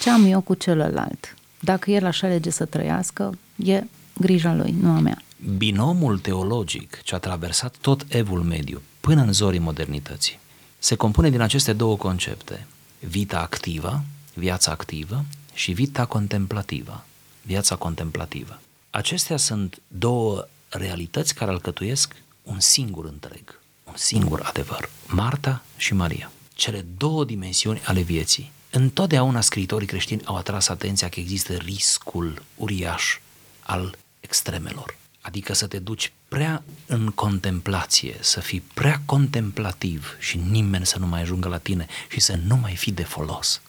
Ce 0.00 0.10
am 0.10 0.24
eu 0.24 0.40
cu 0.40 0.54
celălalt? 0.54 1.34
Dacă 1.60 1.90
el 1.90 2.06
așa 2.06 2.26
lege 2.26 2.50
să 2.50 2.64
trăiască, 2.64 3.38
e 3.56 3.84
grija 4.18 4.54
lui, 4.54 4.74
nu 4.80 4.90
a 4.90 4.98
mea. 4.98 5.22
Binomul 5.56 6.18
teologic 6.18 7.00
ce 7.02 7.14
a 7.14 7.18
traversat 7.18 7.76
tot 7.80 8.04
evul 8.08 8.40
mediu 8.40 8.82
până 9.00 9.22
în 9.22 9.32
zorii 9.32 9.58
modernității 9.58 10.38
se 10.78 10.94
compune 10.94 11.30
din 11.30 11.40
aceste 11.40 11.72
două 11.72 11.96
concepte, 11.96 12.66
vita 12.98 13.40
activă, 13.40 14.04
viața 14.34 14.70
activă 14.70 15.24
și 15.54 15.72
vita 15.72 16.04
contemplativă, 16.04 17.04
viața 17.46 17.76
contemplativă. 17.76 18.60
Acestea 18.90 19.36
sunt 19.36 19.80
două 19.88 20.48
realități 20.68 21.34
care 21.34 21.50
alcătuiesc 21.50 22.14
un 22.42 22.60
singur 22.60 23.04
întreg, 23.04 23.60
un 23.84 23.96
singur 23.96 24.40
adevăr, 24.44 24.90
Marta 25.06 25.62
și 25.76 25.94
Maria. 25.94 26.30
Cele 26.54 26.86
două 26.96 27.24
dimensiuni 27.24 27.82
ale 27.84 28.00
vieții. 28.00 28.52
Întotdeauna 28.70 29.40
scriitorii 29.40 29.86
creștini 29.86 30.24
au 30.24 30.36
atras 30.36 30.68
atenția 30.68 31.08
că 31.08 31.20
există 31.20 31.52
riscul 31.54 32.42
uriaș 32.56 33.18
al 33.60 33.98
extremelor. 34.20 34.96
Adică 35.20 35.52
să 35.52 35.66
te 35.66 35.78
duci 35.78 36.12
prea 36.28 36.62
în 36.86 37.10
contemplație, 37.10 38.16
să 38.20 38.40
fii 38.40 38.60
prea 38.74 39.02
contemplativ 39.04 40.16
și 40.18 40.36
nimeni 40.36 40.86
să 40.86 40.98
nu 40.98 41.06
mai 41.06 41.20
ajungă 41.20 41.48
la 41.48 41.58
tine 41.58 41.86
și 42.08 42.20
să 42.20 42.38
nu 42.46 42.56
mai 42.56 42.76
fii 42.76 42.92
de 42.92 43.04
folos. 43.04 43.60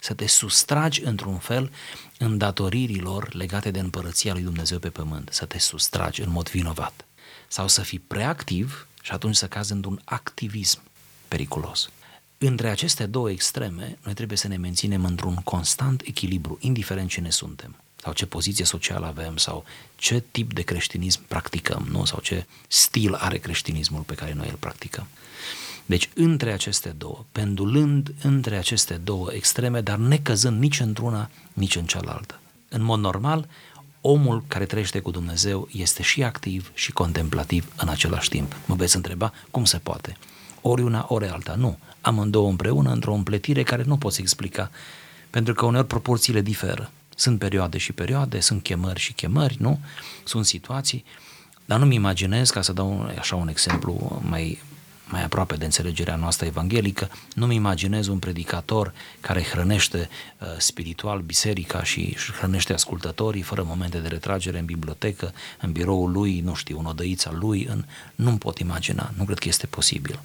Să 0.00 0.14
te 0.14 0.26
sustragi 0.26 1.02
într-un 1.04 1.38
fel 1.38 1.70
îndatoririlor 2.18 3.34
legate 3.34 3.70
de 3.70 3.78
împărăția 3.78 4.32
lui 4.32 4.42
Dumnezeu 4.42 4.78
pe 4.78 4.88
pământ, 4.90 5.28
să 5.32 5.44
te 5.44 5.58
sustragi 5.58 6.20
în 6.20 6.30
mod 6.30 6.50
vinovat. 6.50 7.04
Sau 7.48 7.68
să 7.68 7.82
fii 7.82 7.98
prea 7.98 8.28
activ 8.28 8.86
și 9.02 9.12
atunci 9.12 9.36
să 9.36 9.46
cazi 9.46 9.72
într-un 9.72 10.00
activism 10.04 10.80
periculos. 11.28 11.90
Între 12.38 12.68
aceste 12.68 13.06
două 13.06 13.30
extreme, 13.30 13.98
noi 14.02 14.14
trebuie 14.14 14.38
să 14.38 14.48
ne 14.48 14.56
menținem 14.56 15.04
într-un 15.04 15.34
constant 15.34 16.02
echilibru, 16.04 16.58
indiferent 16.60 17.08
cine 17.08 17.30
suntem 17.30 17.76
sau 18.02 18.12
ce 18.12 18.26
poziție 18.26 18.64
socială 18.64 19.06
avem 19.06 19.36
sau 19.36 19.64
ce 19.96 20.24
tip 20.30 20.52
de 20.52 20.62
creștinism 20.62 21.20
practicăm, 21.28 21.86
nu? 21.90 22.04
sau 22.04 22.20
ce 22.20 22.46
stil 22.68 23.14
are 23.14 23.38
creștinismul 23.38 24.02
pe 24.02 24.14
care 24.14 24.32
noi 24.32 24.48
îl 24.48 24.56
practicăm. 24.56 25.06
Deci 25.88 26.10
între 26.14 26.52
aceste 26.52 26.88
două, 26.88 27.24
pendulând 27.32 28.14
între 28.22 28.56
aceste 28.56 28.94
două 28.94 29.28
extreme, 29.32 29.80
dar 29.80 29.96
necăzând 29.96 30.60
nici 30.60 30.80
într-una, 30.80 31.30
nici 31.52 31.76
în 31.76 31.84
cealaltă. 31.84 32.40
În 32.68 32.82
mod 32.82 33.00
normal, 33.00 33.48
omul 34.00 34.44
care 34.48 34.64
trăiește 34.64 35.00
cu 35.00 35.10
Dumnezeu 35.10 35.68
este 35.72 36.02
și 36.02 36.22
activ 36.22 36.70
și 36.74 36.92
contemplativ 36.92 37.72
în 37.76 37.88
același 37.88 38.28
timp. 38.28 38.56
Mă 38.66 38.74
veți 38.74 38.96
întreba 38.96 39.32
cum 39.50 39.64
se 39.64 39.78
poate. 39.78 40.16
Ori 40.60 40.82
una, 40.82 41.06
ori 41.08 41.28
alta. 41.28 41.54
Nu. 41.54 41.78
Amândouă 42.00 42.48
împreună 42.48 42.92
într-o 42.92 43.14
împletire 43.14 43.62
care 43.62 43.82
nu 43.82 43.96
poți 43.96 44.20
explica, 44.20 44.70
pentru 45.30 45.54
că 45.54 45.64
uneori 45.64 45.86
proporțiile 45.86 46.40
diferă. 46.40 46.90
Sunt 47.14 47.38
perioade 47.38 47.78
și 47.78 47.92
perioade, 47.92 48.40
sunt 48.40 48.62
chemări 48.62 49.00
și 49.00 49.12
chemări, 49.12 49.56
nu? 49.60 49.80
Sunt 50.24 50.46
situații, 50.46 51.04
dar 51.64 51.78
nu-mi 51.78 51.94
imaginez, 51.94 52.50
ca 52.50 52.62
să 52.62 52.72
dau 52.72 53.12
așa 53.18 53.36
un 53.36 53.48
exemplu 53.48 54.22
mai, 54.28 54.58
mai 55.10 55.24
aproape 55.24 55.56
de 55.56 55.64
înțelegerea 55.64 56.16
noastră 56.16 56.46
evanghelică, 56.46 57.10
nu-mi 57.34 57.54
imaginez 57.54 58.06
un 58.06 58.18
predicator 58.18 58.92
care 59.20 59.42
hrănește 59.42 60.08
uh, 60.38 60.46
spiritual 60.58 61.20
biserica 61.20 61.82
și 61.82 62.12
își 62.14 62.32
hrănește 62.32 62.72
ascultătorii 62.72 63.42
fără 63.42 63.62
momente 63.62 63.98
de 63.98 64.08
retragere 64.08 64.58
în 64.58 64.64
bibliotecă, 64.64 65.32
în 65.60 65.72
biroul 65.72 66.10
lui, 66.10 66.40
nu 66.40 66.54
știu, 66.54 66.78
în 66.78 66.84
odăița 66.84 67.30
lui, 67.32 67.64
în... 67.64 67.84
nu-mi 68.14 68.38
pot 68.38 68.58
imagina, 68.58 69.12
nu 69.16 69.24
cred 69.24 69.38
că 69.38 69.48
este 69.48 69.66
posibil. 69.66 70.20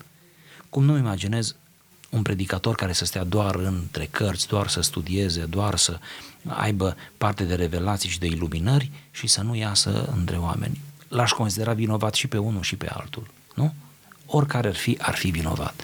Cum 0.69 0.83
nu 0.83 0.97
imaginez 0.97 1.55
un 2.09 2.21
predicator 2.21 2.75
care 2.75 2.93
să 2.93 3.05
stea 3.05 3.23
doar 3.23 3.55
între 3.55 4.07
cărți, 4.11 4.47
doar 4.47 4.67
să 4.67 4.81
studieze, 4.81 5.41
doar 5.41 5.77
să 5.77 5.99
aibă 6.47 6.95
parte 7.17 7.43
de 7.43 7.55
revelații 7.55 8.09
și 8.09 8.19
de 8.19 8.25
iluminări 8.25 8.91
și 9.11 9.27
să 9.27 9.41
nu 9.41 9.55
iasă 9.55 10.13
între 10.15 10.37
oameni. 10.37 10.81
L-aș 11.07 11.31
considera 11.31 11.73
vinovat 11.73 12.13
și 12.13 12.27
pe 12.27 12.37
unul 12.37 12.61
și 12.61 12.75
pe 12.75 12.89
altul, 12.89 13.27
nu? 13.55 13.73
Oricare 14.25 14.67
ar 14.67 14.75
fi, 14.75 14.97
ar 15.01 15.15
fi 15.15 15.29
vinovat. 15.29 15.81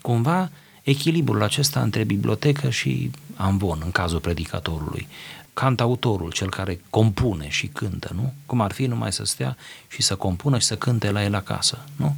Cumva, 0.00 0.50
echilibrul 0.82 1.42
acesta 1.42 1.82
între 1.82 2.04
bibliotecă 2.04 2.70
și 2.70 3.10
amvon, 3.36 3.80
în 3.84 3.90
cazul 3.90 4.20
predicatorului, 4.20 5.08
cantautorul, 5.54 6.32
cel 6.32 6.50
care 6.50 6.80
compune 6.90 7.48
și 7.48 7.66
cântă, 7.66 8.10
nu? 8.14 8.32
Cum 8.46 8.60
ar 8.60 8.72
fi 8.72 8.86
numai 8.86 9.12
să 9.12 9.24
stea 9.24 9.56
și 9.88 10.02
să 10.02 10.16
compună 10.16 10.58
și 10.58 10.66
să 10.66 10.76
cânte 10.76 11.10
la 11.10 11.24
el 11.24 11.34
acasă, 11.34 11.84
nu? 11.96 12.16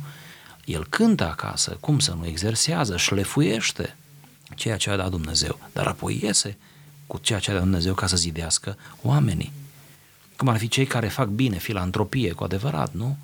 El 0.65 0.87
cântă 0.87 1.29
acasă, 1.29 1.77
cum 1.81 1.99
să 1.99 2.17
nu 2.19 2.27
exersează, 2.27 2.97
șlefuiește 2.97 3.97
ceea 4.55 4.77
ce 4.77 4.91
a 4.91 4.97
dat 4.97 5.11
Dumnezeu, 5.11 5.59
dar 5.73 5.87
apoi 5.87 6.21
iese 6.23 6.57
cu 7.07 7.19
ceea 7.19 7.39
ce 7.39 7.51
a 7.51 7.55
dat 7.55 7.63
Dumnezeu 7.63 7.95
ca 7.95 8.07
să 8.07 8.17
zidească 8.17 8.77
oamenii. 9.03 9.53
Cum 10.37 10.49
ar 10.49 10.59
fi 10.59 10.69
cei 10.69 10.87
care 10.87 11.09
fac 11.09 11.29
bine, 11.29 11.59
filantropie, 11.59 12.33
cu 12.33 12.45
adevărat, 12.45 12.93
nu? 12.93 13.17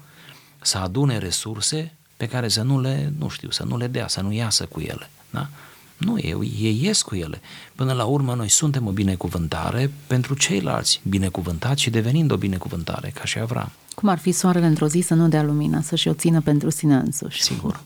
Să 0.61 0.79
adune 0.79 1.19
resurse 1.19 1.97
pe 2.21 2.27
care 2.27 2.49
să 2.49 2.63
nu 2.63 2.81
le, 2.81 3.13
nu 3.19 3.29
știu, 3.29 3.51
să 3.51 3.65
nu 3.65 3.77
le 3.77 3.87
dea, 3.87 4.09
să 4.09 4.21
nu 4.21 4.33
iasă 4.33 4.65
cu 4.67 4.81
ele, 4.81 5.11
da? 5.31 5.49
Nu, 5.97 6.19
ei, 6.19 6.53
ei 6.61 6.81
ies 6.83 7.03
cu 7.03 7.15
ele. 7.15 7.41
Până 7.75 7.93
la 7.93 8.05
urmă, 8.05 8.35
noi 8.35 8.49
suntem 8.49 8.87
o 8.87 8.91
binecuvântare 8.91 9.91
pentru 10.07 10.35
ceilalți, 10.35 11.01
binecuvântați 11.09 11.83
și 11.83 11.91
devenind 11.91 12.31
o 12.31 12.37
binecuvântare, 12.37 13.09
ca 13.15 13.25
și 13.25 13.39
Avram. 13.39 13.71
Cum 13.95 14.09
ar 14.09 14.19
fi 14.19 14.33
soarele 14.33 14.67
într-o 14.67 14.87
zi 14.87 15.01
să 15.01 15.15
nu 15.15 15.29
dea 15.29 15.43
lumina, 15.43 15.81
să-și 15.81 16.09
o 16.09 16.13
țină 16.13 16.41
pentru 16.41 16.71
sine 16.71 16.95
însuși. 16.95 17.43
Sigur. 17.43 17.81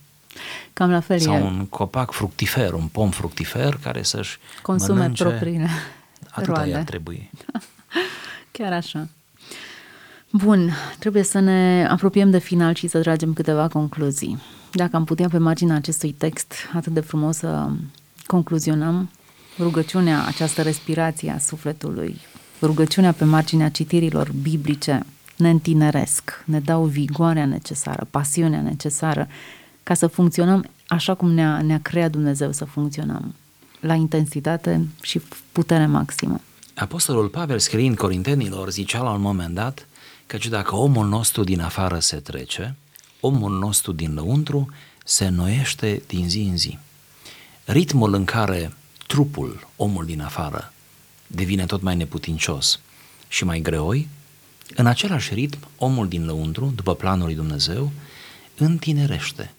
Cam 0.72 0.90
la 0.90 1.00
fel 1.00 1.18
Sau 1.18 1.34
e. 1.34 1.40
un 1.40 1.66
copac 1.66 2.12
fructifer, 2.12 2.72
un 2.72 2.86
pom 2.86 3.10
fructifer 3.10 3.78
care 3.82 4.02
să-și 4.02 4.38
Consume 4.62 4.98
mănânce... 4.98 5.24
propriile 5.24 5.68
Atâta 6.30 6.52
roade. 6.52 6.74
ar 6.74 6.82
trebui. 6.82 7.30
Chiar 8.50 8.72
așa. 8.72 9.08
Bun, 10.36 10.72
trebuie 10.98 11.22
să 11.22 11.38
ne 11.38 11.86
apropiem 11.90 12.30
de 12.30 12.38
final 12.38 12.74
și 12.74 12.86
să 12.86 13.00
tragem 13.00 13.32
câteva 13.32 13.68
concluzii. 13.68 14.38
Dacă 14.72 14.96
am 14.96 15.04
putea 15.04 15.28
pe 15.28 15.38
marginea 15.38 15.76
acestui 15.76 16.12
text 16.12 16.54
atât 16.72 16.92
de 16.92 17.00
frumos 17.00 17.36
să 17.36 17.70
concluzionăm 18.26 19.10
rugăciunea, 19.58 20.24
această 20.26 20.62
respirație 20.62 21.30
a 21.30 21.38
sufletului, 21.38 22.20
rugăciunea 22.62 23.12
pe 23.12 23.24
marginea 23.24 23.70
citirilor 23.70 24.30
biblice 24.42 25.06
ne 25.36 25.50
întineresc, 25.50 26.42
ne 26.44 26.60
dau 26.60 26.84
vigoarea 26.84 27.46
necesară, 27.46 28.06
pasiunea 28.10 28.60
necesară 28.60 29.28
ca 29.82 29.94
să 29.94 30.06
funcționăm 30.06 30.66
așa 30.86 31.14
cum 31.14 31.30
ne-a, 31.30 31.62
ne-a 31.62 31.80
creat 31.82 32.10
Dumnezeu 32.10 32.52
să 32.52 32.64
funcționăm, 32.64 33.34
la 33.80 33.94
intensitate 33.94 34.86
și 35.02 35.20
putere 35.52 35.86
maximă. 35.86 36.40
Apostolul 36.74 37.28
Pavel 37.28 37.58
scriind 37.58 37.96
Corintenilor 37.96 38.70
zicea 38.70 39.02
la 39.02 39.10
un 39.10 39.20
moment 39.20 39.54
dat 39.54 39.86
căci 40.34 40.48
dacă 40.48 40.74
omul 40.74 41.06
nostru 41.06 41.44
din 41.44 41.60
afară 41.60 41.98
se 41.98 42.16
trece, 42.16 42.74
omul 43.20 43.58
nostru 43.58 43.92
din 43.92 44.14
lăuntru 44.14 44.72
se 45.04 45.26
înnoiește 45.26 46.02
din 46.06 46.28
zi 46.28 46.40
în 46.40 46.56
zi. 46.56 46.78
Ritmul 47.64 48.14
în 48.14 48.24
care 48.24 48.76
trupul, 49.06 49.68
omul 49.76 50.06
din 50.06 50.20
afară, 50.20 50.72
devine 51.26 51.66
tot 51.66 51.82
mai 51.82 51.96
neputincios 51.96 52.80
și 53.28 53.44
mai 53.44 53.60
greoi, 53.60 54.08
în 54.74 54.86
același 54.86 55.34
ritm, 55.34 55.58
omul 55.76 56.08
din 56.08 56.24
lăuntru, 56.24 56.72
după 56.74 56.94
planul 56.94 57.24
lui 57.24 57.34
Dumnezeu, 57.34 57.92
întinerește. 58.56 59.54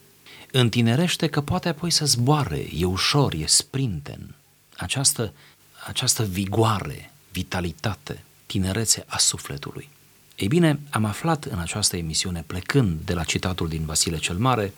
Întinerește 0.51 1.27
că 1.27 1.41
poate 1.41 1.69
apoi 1.69 1.91
să 1.91 2.05
zboare, 2.05 2.67
e 2.73 2.85
ușor, 2.85 3.33
e 3.33 3.45
sprinten. 3.45 4.35
Această, 4.77 5.33
această 5.87 6.23
vigoare, 6.23 7.11
vitalitate, 7.31 8.23
tinerețe 8.45 9.05
a 9.07 9.17
sufletului. 9.17 9.93
Ei 10.35 10.47
bine, 10.47 10.79
am 10.89 11.05
aflat 11.05 11.43
în 11.43 11.59
această 11.59 11.97
emisiune, 11.97 12.43
plecând 12.47 12.99
de 13.05 13.13
la 13.13 13.23
citatul 13.23 13.67
din 13.67 13.85
Vasile 13.85 14.17
cel 14.17 14.37
Mare, 14.37 14.73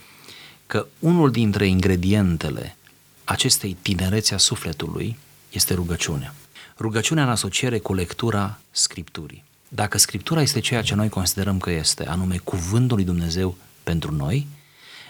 că 0.67 0.88
unul 1.00 1.32
dintre 1.32 1.67
ingredientele 1.67 2.76
acestei 3.24 3.78
tinerețe 3.82 4.34
a 4.34 4.38
sufletului 4.38 5.17
este 5.52 5.74
rugăciunea. 5.74 6.34
Rugăciunea 6.80 7.24
în 7.24 7.30
asociere 7.30 7.80
cu 7.80 7.93
lectura 7.93 8.60
Scripturii. 8.72 9.43
Dacă 9.67 9.98
Scriptura 9.98 10.41
este 10.41 10.60
ceea 10.60 10.82
ce 10.82 10.96
noi 10.96 11.10
considerăm 11.10 11.60
că 11.60 11.72
este, 11.72 12.08
anume 12.08 12.38
Cuvântul 12.38 12.96
lui 12.96 13.06
Dumnezeu 13.06 13.56
pentru 13.84 14.12
noi, 14.12 14.48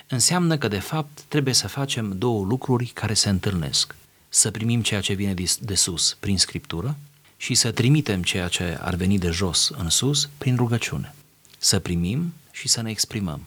înseamnă 0.07 0.57
că 0.57 0.67
de 0.67 0.79
fapt 0.79 1.21
trebuie 1.27 1.53
să 1.53 1.67
facem 1.67 2.17
două 2.17 2.45
lucruri 2.45 2.86
care 2.86 3.13
se 3.13 3.29
întâlnesc. 3.29 3.95
Să 4.29 4.51
primim 4.51 4.81
ceea 4.81 5.01
ce 5.01 5.13
vine 5.13 5.33
de 5.60 5.75
sus 5.75 6.17
prin 6.19 6.38
Scriptură 6.38 6.95
și 7.38 7.54
să 7.54 7.71
trimitem 7.71 8.23
ceea 8.23 8.47
ce 8.47 8.78
ar 8.82 8.95
veni 8.95 9.19
de 9.19 9.30
jos 9.30 9.71
în 9.78 9.89
sus 9.89 10.30
prin 10.38 10.56
rugăciune. 10.56 11.15
Să 11.58 11.80
primim 11.80 12.34
și 12.52 12.67
să 12.67 12.82
ne 12.82 12.89
exprimăm. 12.89 13.41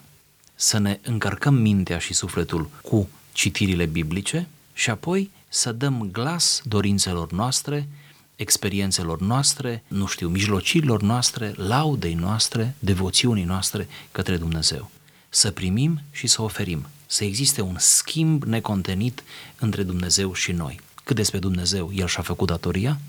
Să 0.55 0.77
ne 0.77 0.99
încărcăm 1.03 1.53
mintea 1.53 1.97
și 1.97 2.13
sufletul 2.13 2.69
cu 2.81 3.09
citirile 3.31 3.85
biblice 3.85 4.47
și 4.73 4.89
apoi 4.89 5.31
să 5.47 5.71
dăm 5.71 6.09
glas 6.11 6.61
dorințelor 6.65 7.31
noastre, 7.31 7.87
experiențelor 8.35 9.21
noastre, 9.21 9.83
nu 9.87 10.05
știu, 10.05 10.27
mijlocirilor 10.27 11.01
noastre, 11.01 11.53
laudei 11.55 12.13
noastre, 12.13 12.75
devoțiunii 12.79 13.43
noastre 13.43 13.87
către 14.11 14.37
Dumnezeu. 14.37 14.91
să 15.33 15.51
primim 15.51 16.01
și 16.11 16.27
să 16.27 16.41
oferim, 16.41 16.85
să 17.05 17.23
existe 17.23 17.61
un 17.61 17.75
schimb 17.79 18.43
necontenit 18.43 19.23
între 19.59 19.83
Dumnezeu 19.83 20.33
și 20.33 20.51
noi. 20.51 20.79
Cât 21.03 21.15
despre 21.15 21.39
Dumnezeu, 21.39 21.91
El 21.93 22.07
și-a 22.07 22.23
făcut 22.23 22.47
datoria, 22.47 22.99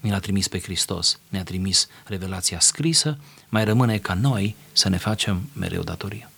ne-a 0.00 0.18
trimis 0.18 0.48
pe 0.48 0.60
Hristos, 0.60 1.20
ne-a 1.28 1.42
trimis 1.42 1.88
revelația 2.06 2.60
scrisă, 2.60 3.18
mai 3.48 3.64
rămâne 3.64 3.98
ca 3.98 4.14
noi 4.14 4.56
să 4.72 4.88
ne 4.88 4.96
facem 4.96 5.40
mereu 5.52 5.82
datoria. 5.82 6.30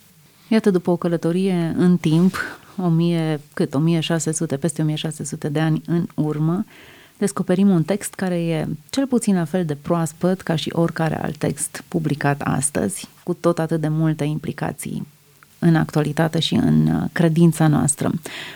Iată, 0.49 0.71
după 0.71 0.91
o 0.91 0.97
călătorie 0.97 1.75
în 1.77 1.97
timp, 1.97 2.37
1000, 2.77 3.41
cât 3.55 3.75
1600, 3.75 4.57
peste 4.57 4.83
1600 4.83 5.49
de 5.49 5.61
ani 5.61 5.83
în 5.87 6.07
urmă, 6.15 6.65
descoperim 7.19 7.69
un 7.69 7.83
text 7.83 8.15
care 8.15 8.43
e 8.45 8.67
cel 8.91 9.07
puțin 9.07 9.35
la 9.35 9.45
fel 9.45 9.65
de 9.65 9.75
proaspăt 9.75 10.41
ca 10.41 10.57
și 10.57 10.71
oricare 10.73 11.23
alt 11.23 11.37
text 11.37 11.85
publicat 11.89 12.41
astăzi, 12.41 13.09
cu 13.23 13.35
tot 13.35 13.59
atât 13.59 13.81
de 13.81 13.89
multe 13.89 14.25
implicații 14.25 15.07
în 15.65 15.77
actualitate 15.77 16.41
și 16.41 16.55
în 16.55 16.87
uh, 16.87 17.03
credința 17.13 17.67
noastră. 17.67 18.13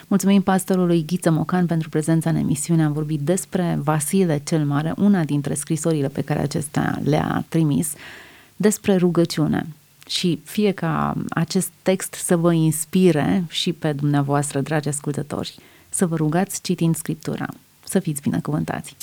Mulțumim 0.07 0.41
pastorului 0.41 1.05
Ghiță 1.05 1.31
Mocan 1.31 1.65
pentru 1.65 1.89
prezența 1.89 2.29
în 2.29 2.35
emisiune. 2.35 2.83
Am 2.83 2.91
vorbit 2.91 3.19
despre 3.19 3.79
Vasile 3.83 4.41
cel 4.45 4.65
Mare, 4.65 4.93
una 4.97 5.23
dintre 5.23 5.53
scrisorile 5.53 6.07
pe 6.07 6.21
care 6.21 6.39
acesta 6.39 6.99
le-a 7.03 7.45
trimis, 7.49 7.93
despre 8.55 8.95
rugăciune. 8.95 9.67
Și 10.07 10.39
fie 10.43 10.71
ca 10.71 11.15
acest 11.29 11.69
text 11.81 12.13
să 12.13 12.37
vă 12.37 12.53
inspire 12.53 13.45
și 13.49 13.73
pe 13.73 13.91
dumneavoastră, 13.91 14.61
dragi 14.61 14.87
ascultători, 14.87 15.55
să 15.89 16.05
vă 16.05 16.15
rugați 16.15 16.61
citind 16.61 16.95
Scriptura. 16.95 17.47
Să 17.83 17.99
fiți 17.99 18.21
binecuvântați! 18.21 18.95